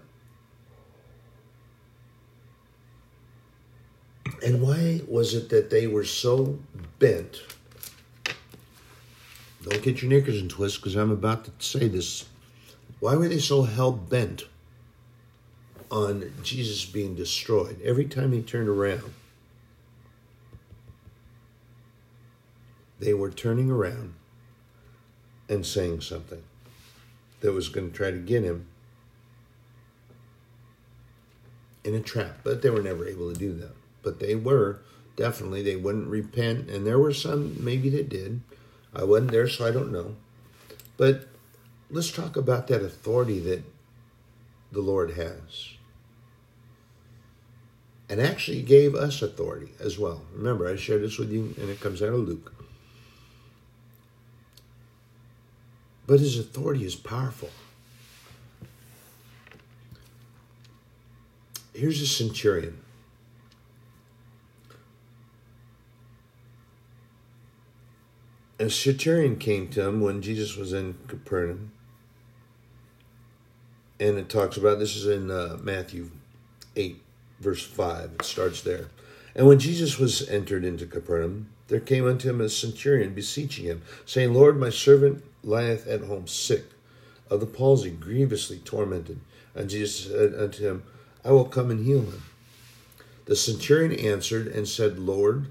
And 4.46 4.62
why 4.62 5.02
was 5.08 5.34
it 5.34 5.50
that 5.50 5.72
they 5.72 5.88
were 5.88 6.04
so 6.04 6.60
bent? 7.00 7.42
Don't 9.64 9.82
get 9.82 10.04
your 10.04 10.10
knickers 10.12 10.40
in 10.40 10.48
twist 10.48 10.78
because 10.78 10.96
I'm 10.96 11.12
about 11.12 11.46
to 11.46 11.52
say 11.58 11.88
this. 11.88 12.26
Why 13.00 13.16
were 13.16 13.28
they 13.28 13.40
so 13.40 13.64
hell 13.64 13.92
bent 13.92 14.44
on 15.90 16.32
Jesus 16.44 16.86
being 16.86 17.16
destroyed 17.16 17.82
every 17.84 18.06
time 18.06 18.34
he 18.34 18.44
turned 18.44 18.70
around? 18.70 19.14
They 23.06 23.13
were 23.13 23.32
turning 23.32 23.72
around 23.72 24.15
and 25.48 25.65
saying 25.65 26.02
something 26.02 26.44
that 27.39 27.54
was 27.54 27.70
going 27.70 27.91
to 27.91 27.96
try 27.96 28.12
to 28.12 28.18
get 28.18 28.44
him 28.44 28.65
in 31.84 31.94
a 31.94 32.02
trap, 32.02 32.39
but 32.44 32.62
they 32.62 32.70
were 32.70 32.82
never 32.82 33.08
able 33.08 33.32
to 33.32 33.39
do 33.39 33.54
that 33.54 33.76
but 34.06 34.20
they 34.20 34.36
were 34.36 34.80
definitely 35.18 35.63
they 35.63 35.76
wouldn't 35.76 36.08
repent, 36.08 36.70
and 36.70 36.88
there 36.88 37.00
were 37.00 37.12
some 37.12 37.58
maybe 37.62 37.89
that 37.89 38.08
did. 38.08 38.39
I 38.94 39.04
wasn't 39.04 39.32
there, 39.32 39.50
so 39.50 39.68
I 39.68 39.72
don't 39.72 39.91
know. 39.91 40.15
But 40.96 41.28
let's 41.89 42.12
talk 42.12 42.38
about 42.38 42.68
that 42.68 42.82
authority 42.82 43.39
that 43.39 43.63
the 44.72 44.82
Lord 44.82 45.12
has. 45.12 45.72
And 48.08 48.22
actually 48.22 48.62
gave 48.62 48.94
us 48.94 49.22
authority 49.24 49.72
as 49.80 49.98
well. 49.98 50.22
Remember, 50.34 50.70
I 50.70 50.76
shared 50.76 51.02
this 51.02 51.18
with 51.18 51.32
you, 51.32 51.56
and 51.60 51.70
it 51.70 51.82
comes 51.82 52.02
out 52.04 52.10
of 52.10 52.20
Luke. 52.20 52.54
But 56.08 56.20
his 56.20 56.38
authority 56.38 56.86
is 56.86 56.96
powerful. 56.96 57.50
Here's 61.74 62.02
a 62.02 62.08
centurion. 62.08 62.80
a 68.60 68.70
centurion 68.70 69.38
came 69.38 69.68
to 69.70 69.88
him 69.88 70.02
when 70.02 70.22
Jesus 70.22 70.56
was 70.56 70.74
in 70.74 70.96
Capernaum. 71.08 71.72
And 74.00 74.18
it 74.18 74.30
talks 74.30 74.58
about 74.58 74.80
this 74.80 74.96
is 74.96 75.08
in 75.08 75.32
uh, 75.32 75.58
Matthew 75.62 76.12
8, 76.76 77.02
verse 77.39 77.65
5. 77.65 78.12
It 78.20 78.26
starts 78.26 78.62
there. 78.62 78.88
And 79.36 79.48
when 79.48 79.60
Jesus 79.60 79.98
was 79.98 80.28
entered 80.30 80.63
into 80.63 80.86
Capernaum, 80.86 81.50
there 81.68 81.80
came 81.80 82.08
unto 82.08 82.30
him 82.30 82.41
a 82.41 82.50
centurion 82.50 83.13
beseeching 83.13 83.65
him, 83.65 83.82
saying, 84.06 84.34
Lord, 84.34 84.60
my 84.60 84.70
servant 84.70 85.24
lieth 85.46 85.88
at 85.88 86.02
home 86.02 86.28
sick 86.28 86.66
of 87.30 87.40
the 87.40 87.46
palsy, 87.46 87.92
grievously 87.92 88.60
tormented. 88.60 89.20
And 89.54 89.70
Jesus 89.70 90.12
said 90.12 90.34
unto 90.34 90.68
him, 90.68 90.84
I 91.24 91.32
will 91.32 91.46
come 91.46 91.72
and 91.72 91.86
heal 91.86 92.02
him. 92.02 92.24
The 93.26 93.36
centurion 93.36 93.94
answered 93.94 94.48
and 94.48 94.68
said, 94.68 95.00
Lord, 95.00 95.48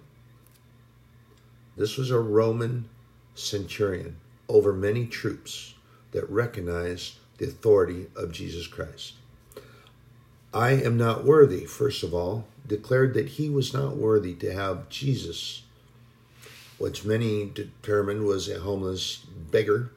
this 1.77 1.97
was 1.97 2.11
a 2.11 2.21
Roman 2.21 2.89
centurion 3.35 4.17
over 4.49 4.73
many 4.73 5.07
troops 5.07 5.75
that 6.13 6.31
recognized 6.31 7.15
the 7.39 7.47
authority 7.47 8.07
of 8.15 8.31
Jesus 8.31 8.69
Christ. 8.69 9.15
I 10.53 10.71
am 10.71 10.97
not 10.97 11.25
worthy, 11.25 11.65
first 11.65 12.05
of 12.05 12.15
all, 12.15 12.47
declared 12.65 13.15
that 13.15 13.31
he 13.31 13.51
was 13.51 13.75
not 13.75 13.97
worthy 13.97 14.35
to 14.35 14.53
have 14.53 14.89
Jesus 14.89 15.64
which 16.79 17.05
many 17.05 17.47
determined 17.47 18.25
was 18.25 18.49
a 18.49 18.61
homeless 18.61 19.25
beggar 19.51 19.91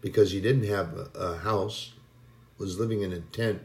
because 0.00 0.32
he 0.32 0.40
didn't 0.40 0.66
have 0.66 1.08
a, 1.14 1.38
house, 1.38 1.92
was 2.58 2.78
living 2.78 3.02
in 3.02 3.12
a 3.12 3.20
tent 3.20 3.62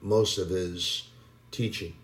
most 0.00 0.38
of 0.38 0.48
his 0.48 1.08
teaching. 1.50 1.94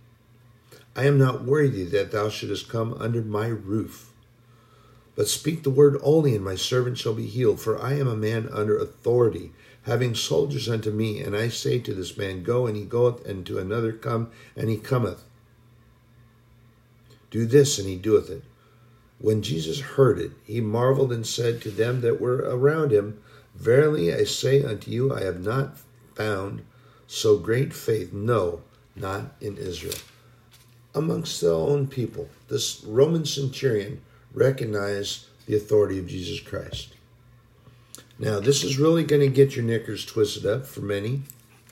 I 0.95 1.05
am 1.05 1.19
not 1.19 1.45
worthy 1.45 1.85
that 1.85 2.11
thou 2.11 2.29
shouldest 2.29 2.69
come 2.69 2.95
under 2.95 3.23
my 3.23 3.47
roof. 3.47 4.13
But 5.15 5.29
speak 5.29 5.63
the 5.63 5.71
word 5.71 5.99
only, 6.03 6.35
and 6.35 6.45
my 6.45 6.55
servant 6.55 6.99
shall 6.99 7.15
be 7.15 7.27
healed. 7.27 7.61
For 7.61 7.81
I 7.81 7.95
am 7.95 8.09
a 8.09 8.17
man 8.17 8.49
under 8.51 8.79
authority, 8.79 9.53
having 9.83 10.15
soldiers 10.15 10.69
unto 10.69 10.91
me. 10.91 11.21
And 11.21 11.37
I 11.37 11.49
say 11.49 11.79
to 11.81 11.95
this 11.95 12.17
man, 12.17 12.43
Go, 12.43 12.67
and 12.67 12.77
he 12.77 12.85
goeth, 12.85 13.27
and 13.27 13.45
to 13.47 13.59
another, 13.59 13.93
Come, 13.93 14.31
and 14.57 14.69
he 14.69 14.77
cometh. 14.77 15.25
Do 17.31 17.47
this, 17.47 17.79
and 17.79 17.89
he 17.89 17.97
doeth 17.97 18.31
it. 18.31 18.43
When 19.23 19.41
Jesus 19.41 19.81
heard 19.81 20.19
it, 20.19 20.33
he 20.45 20.61
marveled 20.61 21.13
and 21.13 21.27
said 21.27 21.63
to 21.63 21.71
them 21.71 22.01
that 22.01 22.21
were 22.21 22.39
around 22.39 22.93
him, 22.93 23.23
Verily 23.55 24.13
I 24.13 24.25
say 24.25 24.63
unto 24.63 24.91
you, 24.91 25.15
I 25.15 25.23
have 25.23 25.41
not 25.41 25.79
found 26.15 26.63
so 27.07 27.39
great 27.39 27.73
faith, 27.73 28.13
no, 28.13 28.63
not 28.97 29.35
in 29.41 29.57
Israel. 29.57 29.95
Amongst 30.95 31.41
their 31.41 31.53
own 31.53 31.87
people, 31.87 32.29
this 32.49 32.83
Roman 32.85 33.25
centurion 33.25 34.03
recognized 34.35 35.27
the 35.47 35.57
authority 35.57 35.99
of 35.99 36.09
Jesus 36.09 36.41
Christ. 36.41 36.95
Now, 38.19 38.41
this 38.41 38.65
is 38.65 38.79
really 38.79 39.05
going 39.05 39.23
to 39.23 39.29
get 39.29 39.55
your 39.55 39.65
knickers 39.65 40.05
twisted 40.05 40.47
up 40.47 40.67
for 40.67 40.81
many. 40.81 41.23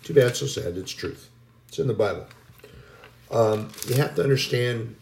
Too 0.05 0.15
bad, 0.15 0.37
so 0.37 0.47
sad. 0.47 0.77
It's 0.77 0.93
truth. 0.93 1.29
It's 1.69 1.79
in 1.79 1.89
the 1.89 1.95
Bible. 1.95 2.27
Um, 3.31 3.71
you 3.87 3.95
have 3.97 4.15
to 4.17 4.23
understand, 4.23 4.97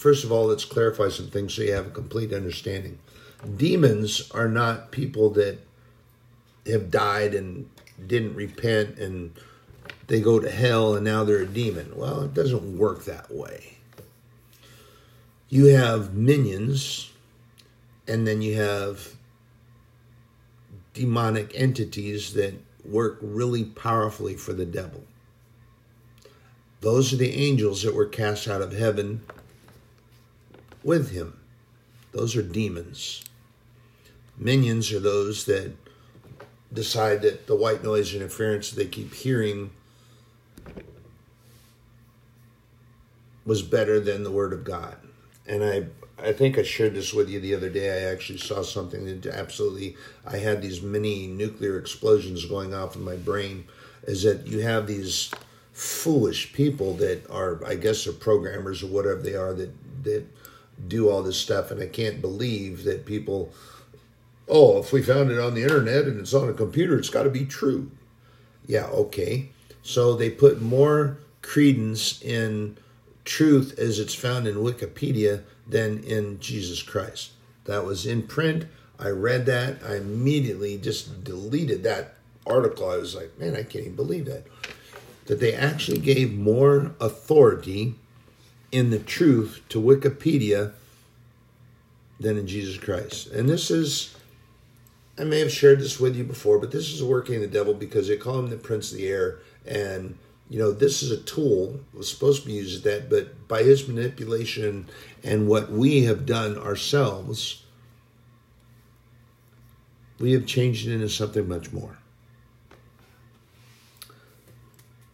first 0.00 0.24
of 0.24 0.32
all, 0.32 0.46
let's 0.46 0.64
clarify 0.64 1.08
some 1.08 1.28
things 1.28 1.54
so 1.54 1.62
you 1.62 1.72
have 1.72 1.86
a 1.86 1.90
complete 1.90 2.32
understanding. 2.32 2.98
Demons 3.56 4.30
are 4.32 4.48
not 4.48 4.90
people 4.90 5.30
that 5.30 5.58
have 6.66 6.90
died 6.90 7.34
and 7.34 7.68
didn't 8.06 8.34
repent 8.34 8.98
and 8.98 9.32
they 10.08 10.20
go 10.20 10.40
to 10.40 10.50
hell 10.50 10.94
and 10.94 11.04
now 11.04 11.24
they're 11.24 11.42
a 11.42 11.46
demon. 11.46 11.92
Well, 11.94 12.22
it 12.22 12.34
doesn't 12.34 12.78
work 12.78 13.04
that 13.04 13.32
way 13.32 13.78
you 15.50 15.66
have 15.66 16.14
minions, 16.14 17.10
and 18.06 18.26
then 18.26 18.40
you 18.40 18.54
have 18.54 19.16
demonic 20.94 21.52
entities 21.54 22.32
that 22.34 22.54
work 22.84 23.18
really 23.20 23.64
powerfully 23.64 24.36
for 24.36 24.52
the 24.52 24.64
devil. 24.64 25.02
Those 26.80 27.12
are 27.12 27.16
the 27.16 27.34
angels 27.34 27.82
that 27.82 27.94
were 27.94 28.06
cast 28.06 28.48
out 28.48 28.62
of 28.62 28.72
heaven 28.72 29.22
with 30.82 31.10
him. 31.10 31.38
Those 32.12 32.36
are 32.36 32.42
demons. 32.42 33.24
Minions 34.36 34.92
are 34.92 35.00
those 35.00 35.44
that 35.46 35.72
decide 36.72 37.22
that 37.22 37.46
the 37.46 37.56
white 37.56 37.82
noise 37.82 38.14
interference 38.14 38.70
they 38.70 38.86
keep 38.86 39.12
hearing 39.12 39.70
was 43.44 43.62
better 43.62 43.98
than 43.98 44.22
the 44.22 44.30
word 44.30 44.52
of 44.52 44.64
God 44.64 44.96
and 45.50 45.64
I 45.64 45.86
I 46.22 46.32
think 46.32 46.58
I 46.58 46.62
shared 46.62 46.94
this 46.94 47.14
with 47.14 47.30
you 47.30 47.40
the 47.40 47.54
other 47.54 47.70
day. 47.70 47.90
I 47.90 48.12
actually 48.12 48.38
saw 48.38 48.62
something 48.62 49.06
that 49.06 49.26
absolutely 49.26 49.96
I 50.26 50.36
had 50.36 50.60
these 50.60 50.82
mini 50.82 51.26
nuclear 51.26 51.78
explosions 51.78 52.44
going 52.44 52.74
off 52.74 52.94
in 52.94 53.02
my 53.02 53.16
brain. 53.16 53.64
Is 54.02 54.22
that 54.22 54.46
you 54.46 54.60
have 54.60 54.86
these 54.86 55.30
foolish 55.72 56.52
people 56.52 56.94
that 56.94 57.28
are 57.30 57.64
I 57.66 57.74
guess 57.74 58.06
are 58.06 58.12
programmers 58.12 58.82
or 58.82 58.88
whatever 58.88 59.20
they 59.20 59.34
are 59.34 59.54
that 59.54 59.72
that 60.04 60.24
do 60.88 61.08
all 61.08 61.22
this 61.22 61.36
stuff, 61.36 61.70
and 61.70 61.82
I 61.82 61.86
can't 61.86 62.20
believe 62.20 62.84
that 62.84 63.06
people. 63.06 63.52
Oh, 64.48 64.78
if 64.78 64.92
we 64.92 65.00
found 65.00 65.30
it 65.30 65.38
on 65.38 65.54
the 65.54 65.62
internet 65.62 66.06
and 66.06 66.18
it's 66.18 66.34
on 66.34 66.48
a 66.48 66.52
computer, 66.52 66.98
it's 66.98 67.08
got 67.08 67.22
to 67.22 67.30
be 67.30 67.44
true. 67.44 67.90
Yeah, 68.66 68.86
okay. 68.86 69.50
So 69.82 70.14
they 70.14 70.28
put 70.28 70.60
more 70.60 71.18
credence 71.42 72.20
in 72.20 72.76
truth 73.24 73.78
as 73.78 73.98
it's 73.98 74.14
found 74.14 74.46
in 74.46 74.56
Wikipedia 74.56 75.42
than 75.66 76.02
in 76.02 76.40
Jesus 76.40 76.82
Christ. 76.82 77.30
That 77.64 77.84
was 77.84 78.06
in 78.06 78.24
print. 78.24 78.66
I 78.98 79.08
read 79.08 79.46
that. 79.46 79.78
I 79.86 79.96
immediately 79.96 80.78
just 80.78 81.22
deleted 81.24 81.82
that 81.84 82.14
article. 82.46 82.90
I 82.90 82.96
was 82.96 83.14
like, 83.14 83.38
man, 83.38 83.54
I 83.54 83.62
can't 83.62 83.84
even 83.84 83.96
believe 83.96 84.26
that. 84.26 84.44
That 85.26 85.40
they 85.40 85.54
actually 85.54 85.98
gave 85.98 86.34
more 86.34 86.94
authority 87.00 87.94
in 88.72 88.90
the 88.90 88.98
truth 88.98 89.62
to 89.68 89.80
Wikipedia 89.80 90.72
than 92.18 92.36
in 92.36 92.46
Jesus 92.46 92.78
Christ. 92.78 93.28
And 93.28 93.48
this 93.48 93.70
is, 93.70 94.14
I 95.18 95.24
may 95.24 95.40
have 95.40 95.52
shared 95.52 95.80
this 95.80 95.98
with 95.98 96.16
you 96.16 96.24
before, 96.24 96.58
but 96.58 96.70
this 96.70 96.92
is 96.92 97.02
working 97.02 97.40
the 97.40 97.46
devil 97.46 97.74
because 97.74 98.08
they 98.08 98.16
call 98.16 98.38
him 98.38 98.50
the 98.50 98.56
prince 98.56 98.92
of 98.92 98.98
the 98.98 99.08
air. 99.08 99.38
And 99.66 100.18
you 100.50 100.58
know, 100.58 100.72
this 100.72 101.02
is 101.02 101.12
a 101.12 101.22
tool, 101.22 101.80
was 101.94 102.10
supposed 102.10 102.42
to 102.42 102.48
be 102.48 102.54
used 102.54 102.84
at 102.84 103.08
that, 103.08 103.10
but 103.10 103.46
by 103.46 103.62
his 103.62 103.86
manipulation 103.86 104.88
and 105.22 105.48
what 105.48 105.70
we 105.70 106.04
have 106.04 106.26
done 106.26 106.58
ourselves, 106.58 107.64
we 110.18 110.32
have 110.32 110.46
changed 110.46 110.88
it 110.88 110.92
into 110.92 111.08
something 111.08 111.48
much 111.48 111.72
more. 111.72 111.98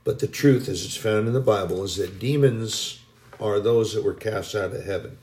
But 0.05 0.21
the 0.21 0.27
truth, 0.27 0.69
as 0.69 0.85
it's 0.85 0.97
found 0.97 1.27
in 1.27 1.35
the 1.35 1.41
Bible, 1.41 1.85
is 1.85 1.97
that 1.97 2.19
demons 2.19 3.01
are 3.41 3.61
those 3.61 3.95
that 3.95 4.05
were 4.05 4.15
cast 4.15 4.55
out 4.55 4.75
of 4.75 4.85
heaven. 4.85 5.19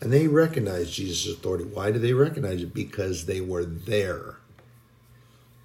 And 0.00 0.12
they 0.12 0.26
recognize 0.26 0.90
Jesus' 0.90 1.32
authority. 1.32 1.64
Why 1.64 1.90
do 1.90 1.98
they 1.98 2.12
recognize 2.12 2.62
it? 2.62 2.74
Because 2.74 3.26
they 3.26 3.40
were 3.40 3.64
there. 3.64 4.36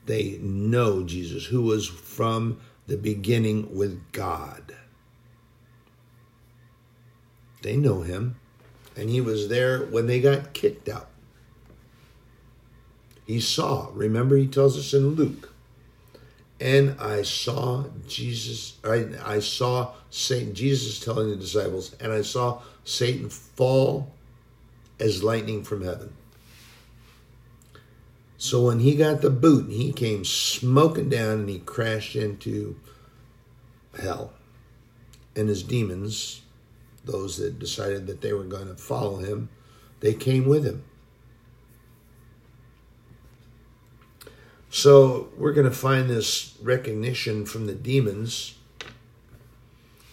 They 0.06 0.40
know 0.42 1.04
Jesus, 1.04 1.46
who 1.46 1.62
was 1.62 1.88
from 1.88 2.60
the 2.88 2.98
beginning 2.98 3.76
with 3.76 4.12
God. 4.12 4.76
They 7.62 7.76
know 7.76 8.02
him, 8.02 8.40
and 8.96 9.10
he 9.10 9.22
was 9.22 9.50
there 9.50 9.86
when 9.86 10.08
they 10.08 10.22
got 10.22 10.54
kicked 10.54 10.90
out. 10.90 11.10
He 13.26 13.40
saw, 13.40 13.90
remember, 13.94 14.38
he 14.38 14.48
tells 14.48 14.78
us 14.78 14.94
in 14.94 15.10
Luke, 15.10 15.54
and 16.60 17.00
I 17.00 17.22
saw 17.22 17.86
Jesus, 18.08 18.78
I, 18.84 19.08
I 19.24 19.40
saw 19.40 19.94
Satan, 20.10 20.54
Jesus 20.54 21.00
telling 21.00 21.30
the 21.30 21.36
disciples, 21.36 21.96
and 22.00 22.12
I 22.12 22.22
saw 22.22 22.62
Satan 22.84 23.30
fall 23.30 24.12
as 25.00 25.24
lightning 25.24 25.64
from 25.64 25.84
heaven. 25.84 26.14
So 28.38 28.66
when 28.66 28.80
he 28.80 28.96
got 28.96 29.22
the 29.22 29.30
boot, 29.30 29.70
he 29.70 29.92
came 29.92 30.26
smoking 30.26 31.10
down 31.10 31.40
and 31.40 31.50
he 31.50 31.60
crashed 31.60 32.16
into 32.16 32.78
hell. 34.02 34.34
And 35.36 35.50
his 35.50 35.64
demons, 35.64 36.42
those 37.06 37.38
that 37.38 37.60
decided 37.60 38.08
that 38.08 38.22
they 38.22 38.34
were 38.34 38.46
going 38.46 38.68
to 38.68 38.76
follow 38.76 39.18
him, 39.18 39.50
they 40.00 40.14
came 40.14 40.46
with 40.46 40.66
him. 40.66 40.84
So 44.70 45.30
we're 45.36 45.54
going 45.54 45.70
to 45.70 45.76
find 45.76 46.10
this 46.10 46.56
recognition 46.62 47.46
from 47.46 47.66
the 47.66 47.74
demons 47.74 48.56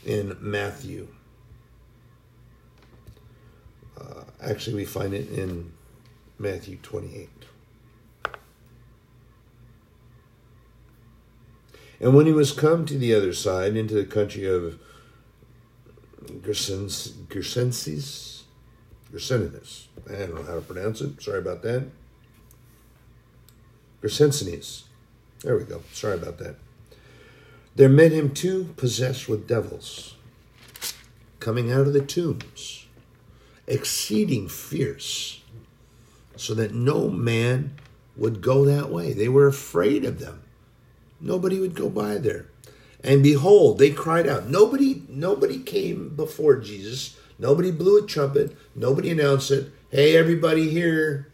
in 0.04 0.36
Matthew. 0.40 1.08
Uh, 4.00 4.24
actually, 4.42 4.76
we 4.76 4.84
find 4.86 5.12
it 5.12 5.30
in 5.30 5.72
Matthew 6.38 6.76
28. 6.82 7.28
And 12.00 12.14
when 12.14 12.26
he 12.26 12.32
was 12.32 12.52
come 12.52 12.86
to 12.86 12.98
the 12.98 13.14
other 13.14 13.32
side, 13.32 13.76
into 13.76 13.94
the 13.94 14.04
country 14.04 14.46
of 14.46 14.78
Gersenses, 16.42 17.14
Gersensis, 19.12 19.86
I 20.08 20.12
don't 20.12 20.34
know 20.34 20.42
how 20.42 20.54
to 20.54 20.60
pronounce 20.60 21.00
it. 21.00 21.22
Sorry 21.22 21.38
about 21.38 21.62
that. 21.62 21.86
There 25.42 25.56
we 25.56 25.64
go. 25.64 25.82
Sorry 25.92 26.14
about 26.14 26.38
that. 26.38 26.56
There 27.74 27.88
met 27.88 28.12
him 28.12 28.32
two 28.32 28.72
possessed 28.76 29.28
with 29.28 29.46
devils, 29.46 30.16
coming 31.40 31.70
out 31.70 31.86
of 31.86 31.92
the 31.92 32.00
tombs, 32.00 32.86
exceeding 33.66 34.48
fierce, 34.48 35.42
so 36.36 36.54
that 36.54 36.74
no 36.74 37.10
man 37.10 37.76
would 38.16 38.40
go 38.40 38.64
that 38.64 38.90
way. 38.90 39.12
They 39.12 39.28
were 39.28 39.46
afraid 39.46 40.04
of 40.04 40.18
them 40.18 40.42
nobody 41.20 41.60
would 41.60 41.74
go 41.74 41.88
by 41.88 42.18
there. 42.18 42.46
And 43.02 43.22
behold, 43.22 43.78
they 43.78 43.90
cried 43.90 44.26
out. 44.26 44.48
Nobody, 44.48 45.02
nobody 45.08 45.58
came 45.58 46.14
before 46.16 46.56
Jesus. 46.56 47.16
Nobody 47.38 47.70
blew 47.70 48.02
a 48.02 48.06
trumpet. 48.06 48.56
Nobody 48.74 49.10
announced 49.10 49.50
it. 49.50 49.70
Hey, 49.90 50.16
everybody 50.16 50.70
here 50.70 51.30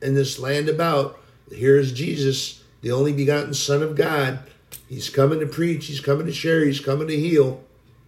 in 0.00 0.14
this 0.14 0.38
land 0.38 0.68
about, 0.68 1.20
here's 1.54 1.92
Jesus, 1.92 2.62
the 2.80 2.92
only 2.92 3.12
begotten 3.12 3.54
Son 3.54 3.82
of 3.82 3.96
God. 3.96 4.40
He's 4.88 5.08
coming 5.08 5.40
to 5.40 5.46
preach. 5.46 5.86
He's 5.86 6.00
coming 6.00 6.26
to 6.26 6.32
share. 6.32 6.64
He's 6.64 6.80
coming 6.80 7.08
to 7.08 7.16
heal. 7.16 7.62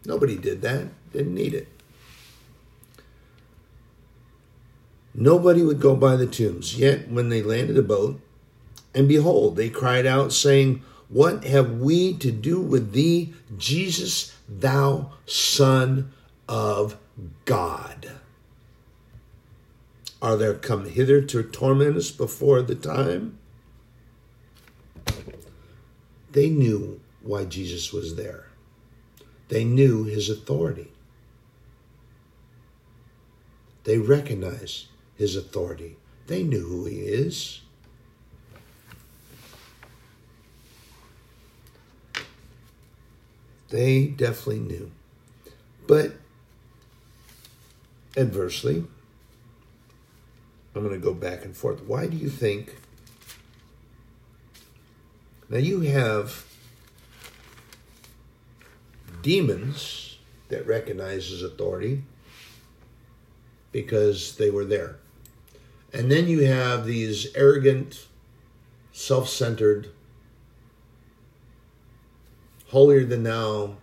Nobody 0.05 0.37
did 0.37 0.63
that. 0.63 0.89
Didn't 1.13 1.35
need 1.35 1.55
it. 1.55 1.69
Nobody 5.15 5.63
would 5.63 5.81
go 5.81 5.95
by 5.95 6.17
the 6.17 6.27
tombs. 6.27 6.77
Yet 6.79 7.09
when 7.09 7.29
they 7.29 7.43
landed 7.43 7.79
a 7.79 7.83
boat, 7.83 8.21
and 8.95 9.09
behold, 9.09 9.57
they 9.57 9.71
cried 9.71 10.07
out, 10.07 10.33
saying, 10.33 10.83
What 11.09 11.45
have 11.45 11.79
we 11.79 12.15
to 12.19 12.31
do 12.31 12.61
with 12.61 12.93
thee, 12.93 13.33
Jesus, 13.57 14.35
thou 14.49 15.13
Son 15.27 16.13
of 16.49 16.97
God? 17.45 18.11
Are 20.25 20.39
there 20.39 20.55
come 20.55 20.87
hither 20.87 21.21
to 21.21 21.43
torment 21.43 21.99
us 21.99 22.11
before 22.11 22.63
the 22.63 22.75
time? 22.75 23.39
They 26.33 26.49
knew 26.49 27.03
why 27.21 27.45
Jesus 27.45 27.93
was 27.93 28.17
there. 28.17 28.47
They 29.49 29.65
knew 29.65 30.05
his 30.05 30.31
authority. 30.31 30.91
They 33.85 33.99
recognized 33.99 34.87
his 35.15 35.37
authority. 35.37 35.99
They 36.27 36.43
knew 36.43 36.67
who 36.69 36.87
he 36.87 37.01
is. 37.01 37.61
They 43.69 44.07
definitely 44.07 44.61
knew. 44.61 44.91
But 45.87 46.13
adversely, 48.17 48.87
I'm 50.75 50.83
going 50.83 50.95
to 50.95 51.05
go 51.05 51.15
back 51.15 51.45
and 51.45 51.57
forth. 51.57 51.83
Why 51.85 52.07
do 52.07 52.17
you 52.17 52.29
think? 52.29 52.75
Now 55.49 55.59
you 55.59 55.81
have 55.81 56.45
demons 59.23 60.19
that 60.49 60.67
recognize 60.67 61.29
his 61.29 61.43
authority 61.43 62.03
because 63.73 64.37
they 64.37 64.51
were 64.51 64.65
there. 64.65 64.97
And 65.93 66.11
then 66.11 66.27
you 66.27 66.41
have 66.41 66.87
these 66.87 67.35
arrogant, 67.37 68.07
self 68.93 69.29
centered, 69.29 69.91
holier 72.69 73.05
than 73.05 73.23
thou, 73.23 73.77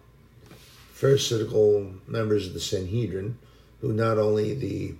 Pharisaical 0.93 1.95
members 2.05 2.45
of 2.47 2.53
the 2.53 2.59
Sanhedrin, 2.59 3.39
who 3.79 3.91
not 3.91 4.17
only 4.17 4.53
the 4.53 4.93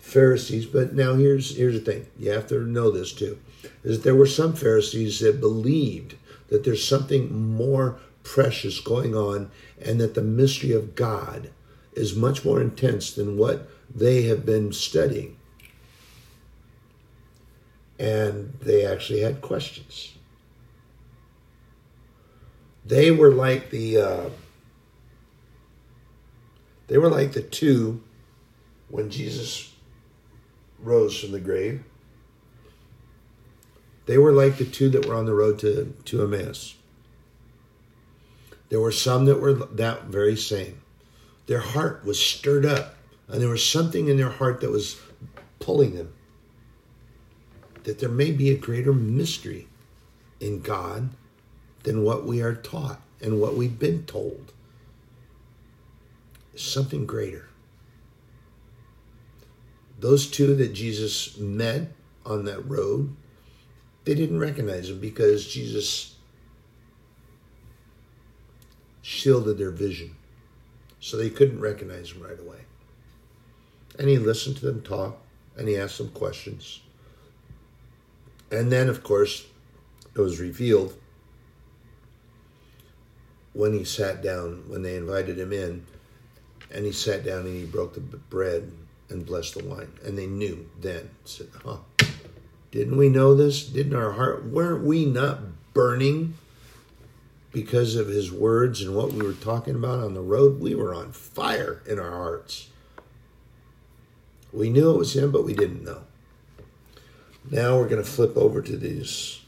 Pharisees, 0.00 0.66
but 0.66 0.94
now 0.94 1.14
here's 1.14 1.56
here's 1.56 1.74
the 1.82 1.92
thing. 1.92 2.06
You 2.18 2.30
have 2.30 2.46
to 2.48 2.60
know 2.60 2.90
this 2.90 3.12
too. 3.12 3.38
Is 3.84 3.98
that 3.98 4.04
there 4.04 4.14
were 4.14 4.26
some 4.26 4.54
Pharisees 4.54 5.20
that 5.20 5.40
believed 5.40 6.16
that 6.48 6.64
there's 6.64 6.86
something 6.86 7.54
more 7.54 7.98
precious 8.22 8.80
going 8.80 9.14
on 9.14 9.50
and 9.80 10.00
that 10.00 10.14
the 10.14 10.22
mystery 10.22 10.72
of 10.72 10.94
God 10.94 11.50
is 11.94 12.16
much 12.16 12.44
more 12.44 12.60
intense 12.60 13.12
than 13.12 13.36
what 13.36 13.68
they 13.94 14.22
have 14.22 14.44
been 14.44 14.72
studying 14.72 15.36
and 18.00 18.54
they 18.62 18.86
actually 18.86 19.20
had 19.20 19.42
questions. 19.42 20.14
They 22.86 23.10
were 23.10 23.30
like 23.30 23.68
the 23.68 23.98
uh, 23.98 24.30
they 26.88 26.96
were 26.96 27.10
like 27.10 27.32
the 27.32 27.42
two 27.42 28.02
when 28.88 29.10
Jesus 29.10 29.69
rose 30.82 31.18
from 31.18 31.32
the 31.32 31.40
grave. 31.40 31.82
They 34.06 34.18
were 34.18 34.32
like 34.32 34.56
the 34.56 34.64
two 34.64 34.88
that 34.90 35.06
were 35.06 35.14
on 35.14 35.26
the 35.26 35.34
road 35.34 35.58
to, 35.60 35.94
to 36.06 36.22
Emmaus. 36.22 36.74
There 38.68 38.80
were 38.80 38.92
some 38.92 39.24
that 39.26 39.40
were 39.40 39.52
that 39.52 40.04
very 40.04 40.36
same. 40.36 40.80
Their 41.46 41.60
heart 41.60 42.04
was 42.04 42.18
stirred 42.18 42.64
up, 42.64 42.96
and 43.28 43.40
there 43.40 43.48
was 43.48 43.64
something 43.64 44.08
in 44.08 44.16
their 44.16 44.30
heart 44.30 44.60
that 44.60 44.70
was 44.70 45.00
pulling 45.58 45.94
them 45.94 46.12
that 47.84 47.98
there 47.98 48.08
may 48.08 48.30
be 48.30 48.50
a 48.50 48.56
greater 48.56 48.92
mystery 48.92 49.68
in 50.38 50.60
God 50.60 51.10
than 51.82 52.02
what 52.02 52.24
we 52.24 52.42
are 52.42 52.54
taught 52.54 53.00
and 53.20 53.40
what 53.40 53.56
we've 53.56 53.78
been 53.78 54.04
told. 54.04 54.52
Something 56.54 57.06
greater. 57.06 57.49
Those 60.00 60.26
two 60.26 60.54
that 60.56 60.72
Jesus 60.72 61.36
met 61.36 61.92
on 62.24 62.46
that 62.46 62.68
road, 62.68 63.14
they 64.04 64.14
didn't 64.14 64.40
recognize 64.40 64.88
him 64.88 64.98
because 64.98 65.46
Jesus 65.46 66.16
shielded 69.02 69.58
their 69.58 69.70
vision. 69.70 70.16
So 71.00 71.16
they 71.16 71.30
couldn't 71.30 71.60
recognize 71.60 72.12
him 72.12 72.22
right 72.22 72.38
away. 72.38 72.60
And 73.98 74.08
he 74.08 74.18
listened 74.18 74.56
to 74.58 74.66
them 74.66 74.82
talk 74.82 75.18
and 75.56 75.68
he 75.68 75.76
asked 75.76 75.98
them 75.98 76.10
questions. 76.10 76.80
And 78.50 78.72
then, 78.72 78.88
of 78.88 79.02
course, 79.02 79.46
it 80.14 80.20
was 80.20 80.40
revealed 80.40 80.94
when 83.52 83.74
he 83.74 83.84
sat 83.84 84.22
down, 84.22 84.64
when 84.68 84.82
they 84.82 84.96
invited 84.96 85.38
him 85.38 85.52
in, 85.52 85.84
and 86.70 86.86
he 86.86 86.92
sat 86.92 87.24
down 87.24 87.40
and 87.40 87.54
he 87.54 87.66
broke 87.66 87.94
the 87.94 88.00
bread 88.00 88.70
and 89.10 89.26
blessed 89.26 89.58
the 89.58 89.64
wine. 89.64 89.92
And 90.04 90.16
they 90.16 90.26
knew 90.26 90.68
then, 90.80 91.10
said, 91.24 91.48
huh, 91.64 91.78
didn't 92.70 92.96
we 92.96 93.08
know 93.08 93.34
this? 93.34 93.64
Didn't 93.64 93.96
our 93.96 94.12
heart, 94.12 94.44
weren't 94.44 94.84
we 94.84 95.04
not 95.04 95.40
burning 95.74 96.34
because 97.52 97.96
of 97.96 98.06
his 98.06 98.30
words 98.30 98.80
and 98.80 98.94
what 98.94 99.12
we 99.12 99.26
were 99.26 99.32
talking 99.32 99.74
about 99.74 99.98
on 99.98 100.14
the 100.14 100.20
road? 100.20 100.60
We 100.60 100.74
were 100.74 100.94
on 100.94 101.12
fire 101.12 101.82
in 101.86 101.98
our 101.98 102.10
hearts. 102.10 102.68
We 104.52 104.70
knew 104.70 104.90
it 104.90 104.98
was 104.98 105.16
him, 105.16 105.30
but 105.30 105.44
we 105.44 105.54
didn't 105.54 105.84
know. 105.84 106.02
Now 107.50 107.78
we're 107.78 107.88
going 107.88 108.02
to 108.02 108.08
flip 108.08 108.36
over 108.36 108.62
to 108.62 108.76
these 108.76 109.40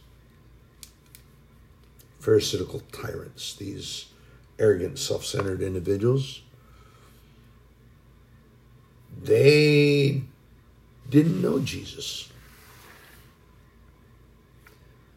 pharisaical 2.20 2.82
tyrants, 2.92 3.54
these 3.54 4.06
arrogant, 4.58 4.98
self 4.98 5.24
centered 5.24 5.60
individuals. 5.60 6.42
They 9.20 10.22
didn't 11.08 11.42
know 11.42 11.58
Jesus. 11.58 12.30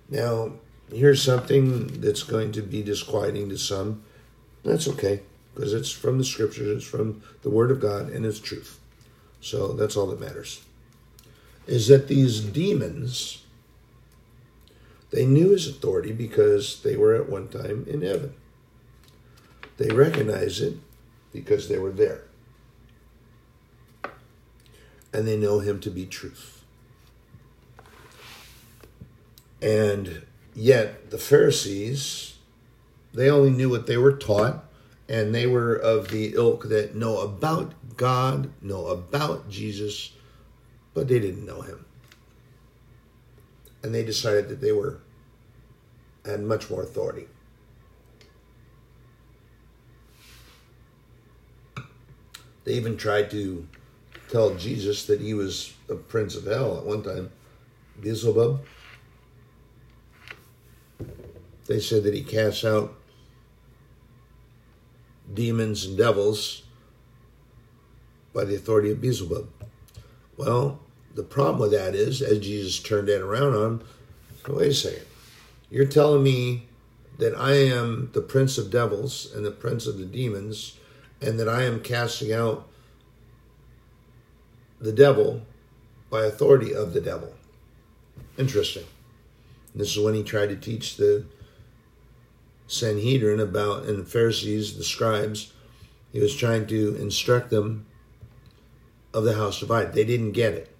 Now, 0.09 0.53
here's 0.91 1.21
something 1.21 2.01
that's 2.01 2.23
going 2.23 2.51
to 2.53 2.61
be 2.61 2.83
disquieting 2.83 3.49
to 3.49 3.57
some. 3.57 4.03
That's 4.63 4.87
okay, 4.87 5.21
because 5.53 5.73
it's 5.73 5.91
from 5.91 6.17
the 6.17 6.25
scriptures, 6.25 6.77
it's 6.77 6.85
from 6.85 7.21
the 7.41 7.49
Word 7.49 7.71
of 7.71 7.79
God, 7.79 8.09
and 8.09 8.25
it's 8.25 8.39
truth. 8.39 8.79
So 9.41 9.73
that's 9.73 9.95
all 9.95 10.07
that 10.07 10.19
matters 10.19 10.61
is 11.67 11.87
that 11.87 12.07
these 12.07 12.41
demons 12.41 13.41
they 15.11 15.25
knew 15.25 15.51
his 15.51 15.67
authority 15.67 16.11
because 16.11 16.81
they 16.81 16.97
were 16.97 17.15
at 17.15 17.29
one 17.29 17.47
time 17.47 17.85
in 17.87 18.01
heaven. 18.01 18.33
They 19.77 19.89
recognize 19.89 20.59
it 20.59 20.77
because 21.31 21.69
they 21.69 21.77
were 21.77 21.91
there. 21.91 22.23
And 25.15 25.25
they 25.25 25.37
know 25.37 25.59
him 25.59 25.79
to 25.79 25.89
be 25.89 26.05
truth. 26.05 26.65
And 29.61 30.25
yet 30.53 31.09
the 31.09 31.17
Pharisees, 31.17 32.35
they 33.13 33.29
only 33.29 33.49
knew 33.49 33.69
what 33.69 33.87
they 33.87 33.95
were 33.95 34.11
taught, 34.11 34.65
and 35.07 35.33
they 35.33 35.47
were 35.47 35.73
of 35.73 36.09
the 36.09 36.33
ilk 36.33 36.65
that 36.65 36.95
know 36.95 37.19
about 37.19 37.73
God, 37.95 38.51
know 38.61 38.87
about 38.87 39.49
Jesus, 39.49 40.11
but 40.93 41.07
they 41.07 41.19
didn't 41.19 41.45
know 41.45 41.61
him. 41.61 41.85
And 43.83 43.95
they 43.95 44.03
decided 44.03 44.49
that 44.49 44.59
they 44.59 44.73
were 44.73 44.99
had 46.25 46.41
much 46.41 46.69
more 46.69 46.83
authority. 46.83 47.27
They 52.65 52.73
even 52.73 52.97
tried 52.97 53.31
to 53.31 53.65
tell 54.35 54.53
Jesus 54.55 55.05
that 55.05 55.21
he 55.21 55.33
was 55.33 55.73
a 55.87 55.95
prince 55.95 56.35
of 56.35 56.45
hell 56.45 56.77
at 56.77 56.83
one 56.83 57.01
time. 57.01 57.31
Beelzebub. 58.01 58.65
They 61.67 61.79
said 61.79 62.03
that 62.03 62.13
he 62.13 62.21
casts 62.21 62.65
out 62.65 62.93
demons 65.33 65.85
and 65.85 65.97
devils 65.97 66.63
by 68.33 68.43
the 68.43 68.55
authority 68.55 68.91
of 68.91 68.99
Beelzebub. 68.99 69.47
Well, 70.35 70.81
the 71.13 71.23
problem 71.23 71.59
with 71.59 71.71
that 71.71 71.95
is, 71.95 72.21
as 72.21 72.39
Jesus 72.39 72.81
turned 72.81 73.07
that 73.07 73.21
around 73.21 73.55
on 73.55 73.63
him, 73.63 73.83
wait 74.49 74.67
a 74.67 74.73
second. 74.73 75.05
You're 75.69 75.85
telling 75.85 76.23
me 76.23 76.67
that 77.19 77.33
I 77.37 77.53
am 77.53 78.09
the 78.11 78.21
prince 78.21 78.57
of 78.57 78.69
devils 78.69 79.31
and 79.33 79.45
the 79.45 79.51
prince 79.51 79.87
of 79.87 79.97
the 79.97 80.05
demons, 80.05 80.77
and 81.21 81.39
that 81.39 81.47
I 81.47 81.63
am 81.63 81.79
casting 81.79 82.33
out 82.33 82.67
the 84.85 84.93
devil 84.93 85.41
by 86.09 86.25
authority 86.25 86.73
of 86.73 86.93
the 86.93 87.01
devil. 87.01 87.33
Interesting. 88.37 88.85
This 89.73 89.97
is 89.97 89.99
when 89.99 90.13
he 90.13 90.23
tried 90.23 90.49
to 90.49 90.55
teach 90.55 90.95
the 90.95 91.25
Sanhedrin 92.67 93.39
about, 93.39 93.85
and 93.85 93.99
the 93.99 94.05
Pharisees, 94.05 94.77
the 94.77 94.83
scribes, 94.83 95.51
he 96.13 96.19
was 96.19 96.35
trying 96.35 96.67
to 96.67 96.95
instruct 96.95 97.49
them 97.49 97.85
of 99.13 99.23
the 99.23 99.35
house 99.35 99.59
divided. 99.59 99.93
They 99.93 100.05
didn't 100.05 100.31
get 100.31 100.53
it. 100.53 100.71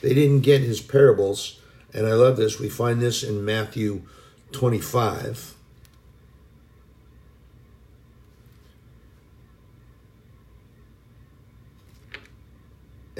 They 0.00 0.14
didn't 0.14 0.40
get 0.40 0.62
his 0.62 0.80
parables. 0.80 1.60
And 1.92 2.06
I 2.06 2.12
love 2.12 2.36
this. 2.36 2.58
We 2.58 2.68
find 2.68 3.02
this 3.02 3.22
in 3.22 3.44
Matthew 3.44 4.02
25. 4.52 5.54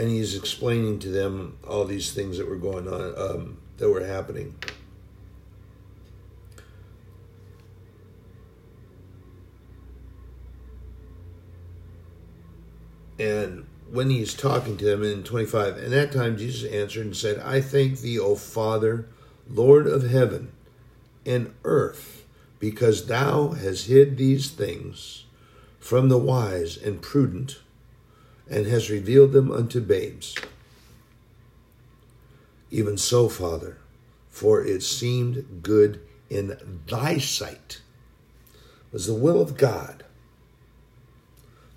And 0.01 0.09
he's 0.09 0.35
explaining 0.35 0.99
to 1.01 1.11
them 1.11 1.59
all 1.69 1.85
these 1.85 2.15
things 2.15 2.39
that 2.39 2.49
were 2.49 2.57
going 2.57 2.89
on, 2.89 3.13
um, 3.19 3.59
that 3.77 3.91
were 3.91 4.03
happening. 4.03 4.55
And 13.19 13.67
when 13.91 14.09
he's 14.09 14.33
talking 14.33 14.79
to 14.79 14.85
them 14.87 15.03
in 15.03 15.23
25, 15.23 15.77
and 15.77 15.93
that 15.93 16.13
time 16.13 16.39
Jesus 16.39 16.73
answered 16.73 17.05
and 17.05 17.15
said, 17.15 17.39
I 17.39 17.61
thank 17.61 18.01
thee, 18.01 18.19
O 18.19 18.37
Father, 18.37 19.07
Lord 19.51 19.87
of 19.87 20.09
heaven 20.09 20.53
and 21.27 21.53
earth, 21.63 22.25
because 22.59 23.07
thou 23.07 23.51
hast 23.51 23.89
hid 23.89 24.17
these 24.17 24.49
things 24.49 25.27
from 25.79 26.09
the 26.09 26.17
wise 26.17 26.79
and 26.79 27.03
prudent, 27.03 27.59
and 28.51 28.67
has 28.67 28.91
revealed 28.91 29.33
them 29.33 29.51
unto 29.51 29.81
babes. 29.81 30.35
Even 32.71 32.99
so, 32.99 33.29
Father, 33.29 33.79
for 34.29 34.65
it 34.65 34.83
seemed 34.83 35.61
good 35.63 36.01
in 36.29 36.57
thy 36.87 37.19
sight. 37.19 37.81
It 38.53 38.93
was 38.93 39.07
the 39.07 39.15
will 39.15 39.41
of 39.41 39.57
God 39.57 40.05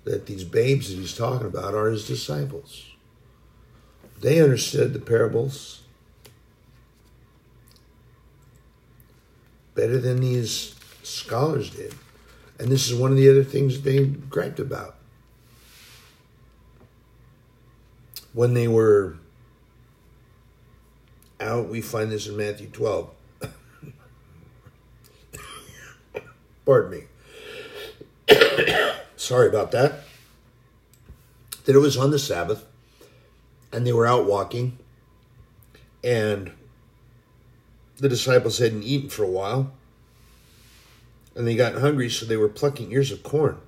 that 0.04 0.26
these 0.26 0.44
babes 0.44 0.90
that 0.90 1.00
he's 1.00 1.16
talking 1.16 1.46
about 1.46 1.74
are 1.74 1.90
his 1.90 2.06
disciples. 2.06 2.90
They 4.20 4.40
understood 4.40 4.92
the 4.92 5.00
parables 5.00 5.82
better 9.74 9.98
than 9.98 10.20
these 10.20 10.74
scholars 11.02 11.70
did. 11.70 11.94
And 12.58 12.68
this 12.68 12.88
is 12.88 12.98
one 12.98 13.10
of 13.10 13.16
the 13.16 13.28
other 13.28 13.44
things 13.44 13.80
they 13.80 14.04
griped 14.04 14.60
about. 14.60 14.93
When 18.34 18.52
they 18.52 18.68
were 18.68 19.16
out, 21.40 21.68
we 21.68 21.80
find 21.80 22.10
this 22.10 22.26
in 22.26 22.36
Matthew 22.36 22.66
12. 22.66 23.10
Pardon 26.66 26.90
me. 26.90 27.04
Sorry 29.16 29.48
about 29.48 29.70
that. 29.70 30.00
That 31.64 31.74
it 31.74 31.78
was 31.78 31.96
on 31.96 32.10
the 32.10 32.18
Sabbath 32.18 32.66
and 33.72 33.86
they 33.86 33.92
were 33.92 34.06
out 34.06 34.26
walking 34.26 34.78
and 36.02 36.50
the 37.96 38.08
disciples 38.08 38.58
hadn't 38.58 38.82
eaten 38.82 39.08
for 39.08 39.22
a 39.24 39.30
while 39.30 39.72
and 41.34 41.46
they 41.46 41.56
got 41.56 41.74
hungry, 41.74 42.08
so 42.08 42.26
they 42.26 42.36
were 42.36 42.48
plucking 42.48 42.92
ears 42.92 43.10
of 43.10 43.22
corn. 43.22 43.58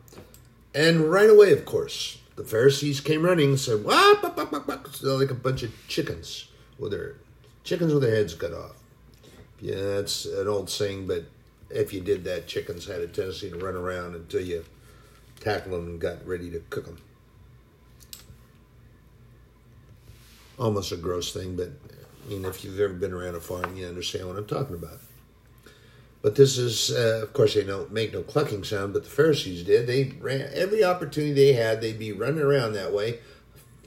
And 0.74 1.10
right 1.10 1.28
away, 1.28 1.52
of 1.52 1.64
course, 1.64 2.18
the 2.36 2.44
Pharisees 2.44 3.00
came 3.00 3.24
running 3.24 3.50
and 3.50 3.60
said, 3.60 3.82
"What?" 3.82 4.22
like 5.02 5.30
a 5.30 5.34
bunch 5.34 5.62
of 5.62 5.72
chickens 5.88 6.48
with 6.78 6.92
their 6.92 7.16
chickens 7.64 7.92
with 7.92 8.02
their 8.02 8.14
heads 8.14 8.34
cut 8.34 8.52
off. 8.52 8.76
Yeah, 9.60 9.80
that's 9.80 10.26
an 10.26 10.46
old 10.46 10.68
saying, 10.68 11.06
but 11.06 11.24
if 11.70 11.92
you 11.92 12.00
did 12.00 12.24
that, 12.24 12.46
chickens 12.46 12.86
had 12.86 13.00
a 13.00 13.06
tendency 13.06 13.50
to 13.50 13.56
run 13.56 13.74
around 13.74 14.14
until 14.14 14.42
you 14.42 14.64
tackled 15.40 15.74
them 15.74 15.86
and 15.86 16.00
got 16.00 16.26
ready 16.26 16.50
to 16.50 16.60
cook 16.70 16.86
them. 16.86 16.98
Almost 20.58 20.92
a 20.92 20.96
gross 20.96 21.32
thing, 21.32 21.56
but 21.56 21.70
I 22.24 22.28
mean, 22.28 22.44
if 22.44 22.64
you've 22.64 22.80
ever 22.80 22.94
been 22.94 23.12
around 23.12 23.34
a 23.34 23.40
farm, 23.40 23.76
you 23.76 23.86
understand 23.86 24.28
what 24.28 24.36
I'm 24.36 24.46
talking 24.46 24.74
about. 24.74 24.98
But 26.26 26.34
this 26.34 26.58
is, 26.58 26.90
uh, 26.90 27.20
of 27.22 27.32
course, 27.34 27.54
they 27.54 27.62
don't 27.62 27.92
make 27.92 28.12
no 28.12 28.20
clucking 28.20 28.64
sound, 28.64 28.92
but 28.92 29.04
the 29.04 29.10
Pharisees 29.10 29.62
did. 29.62 29.86
They 29.86 30.12
ran 30.20 30.50
every 30.52 30.82
opportunity 30.82 31.32
they 31.32 31.52
had, 31.52 31.80
they'd 31.80 32.00
be 32.00 32.10
running 32.10 32.40
around 32.40 32.72
that 32.72 32.92
way. 32.92 33.20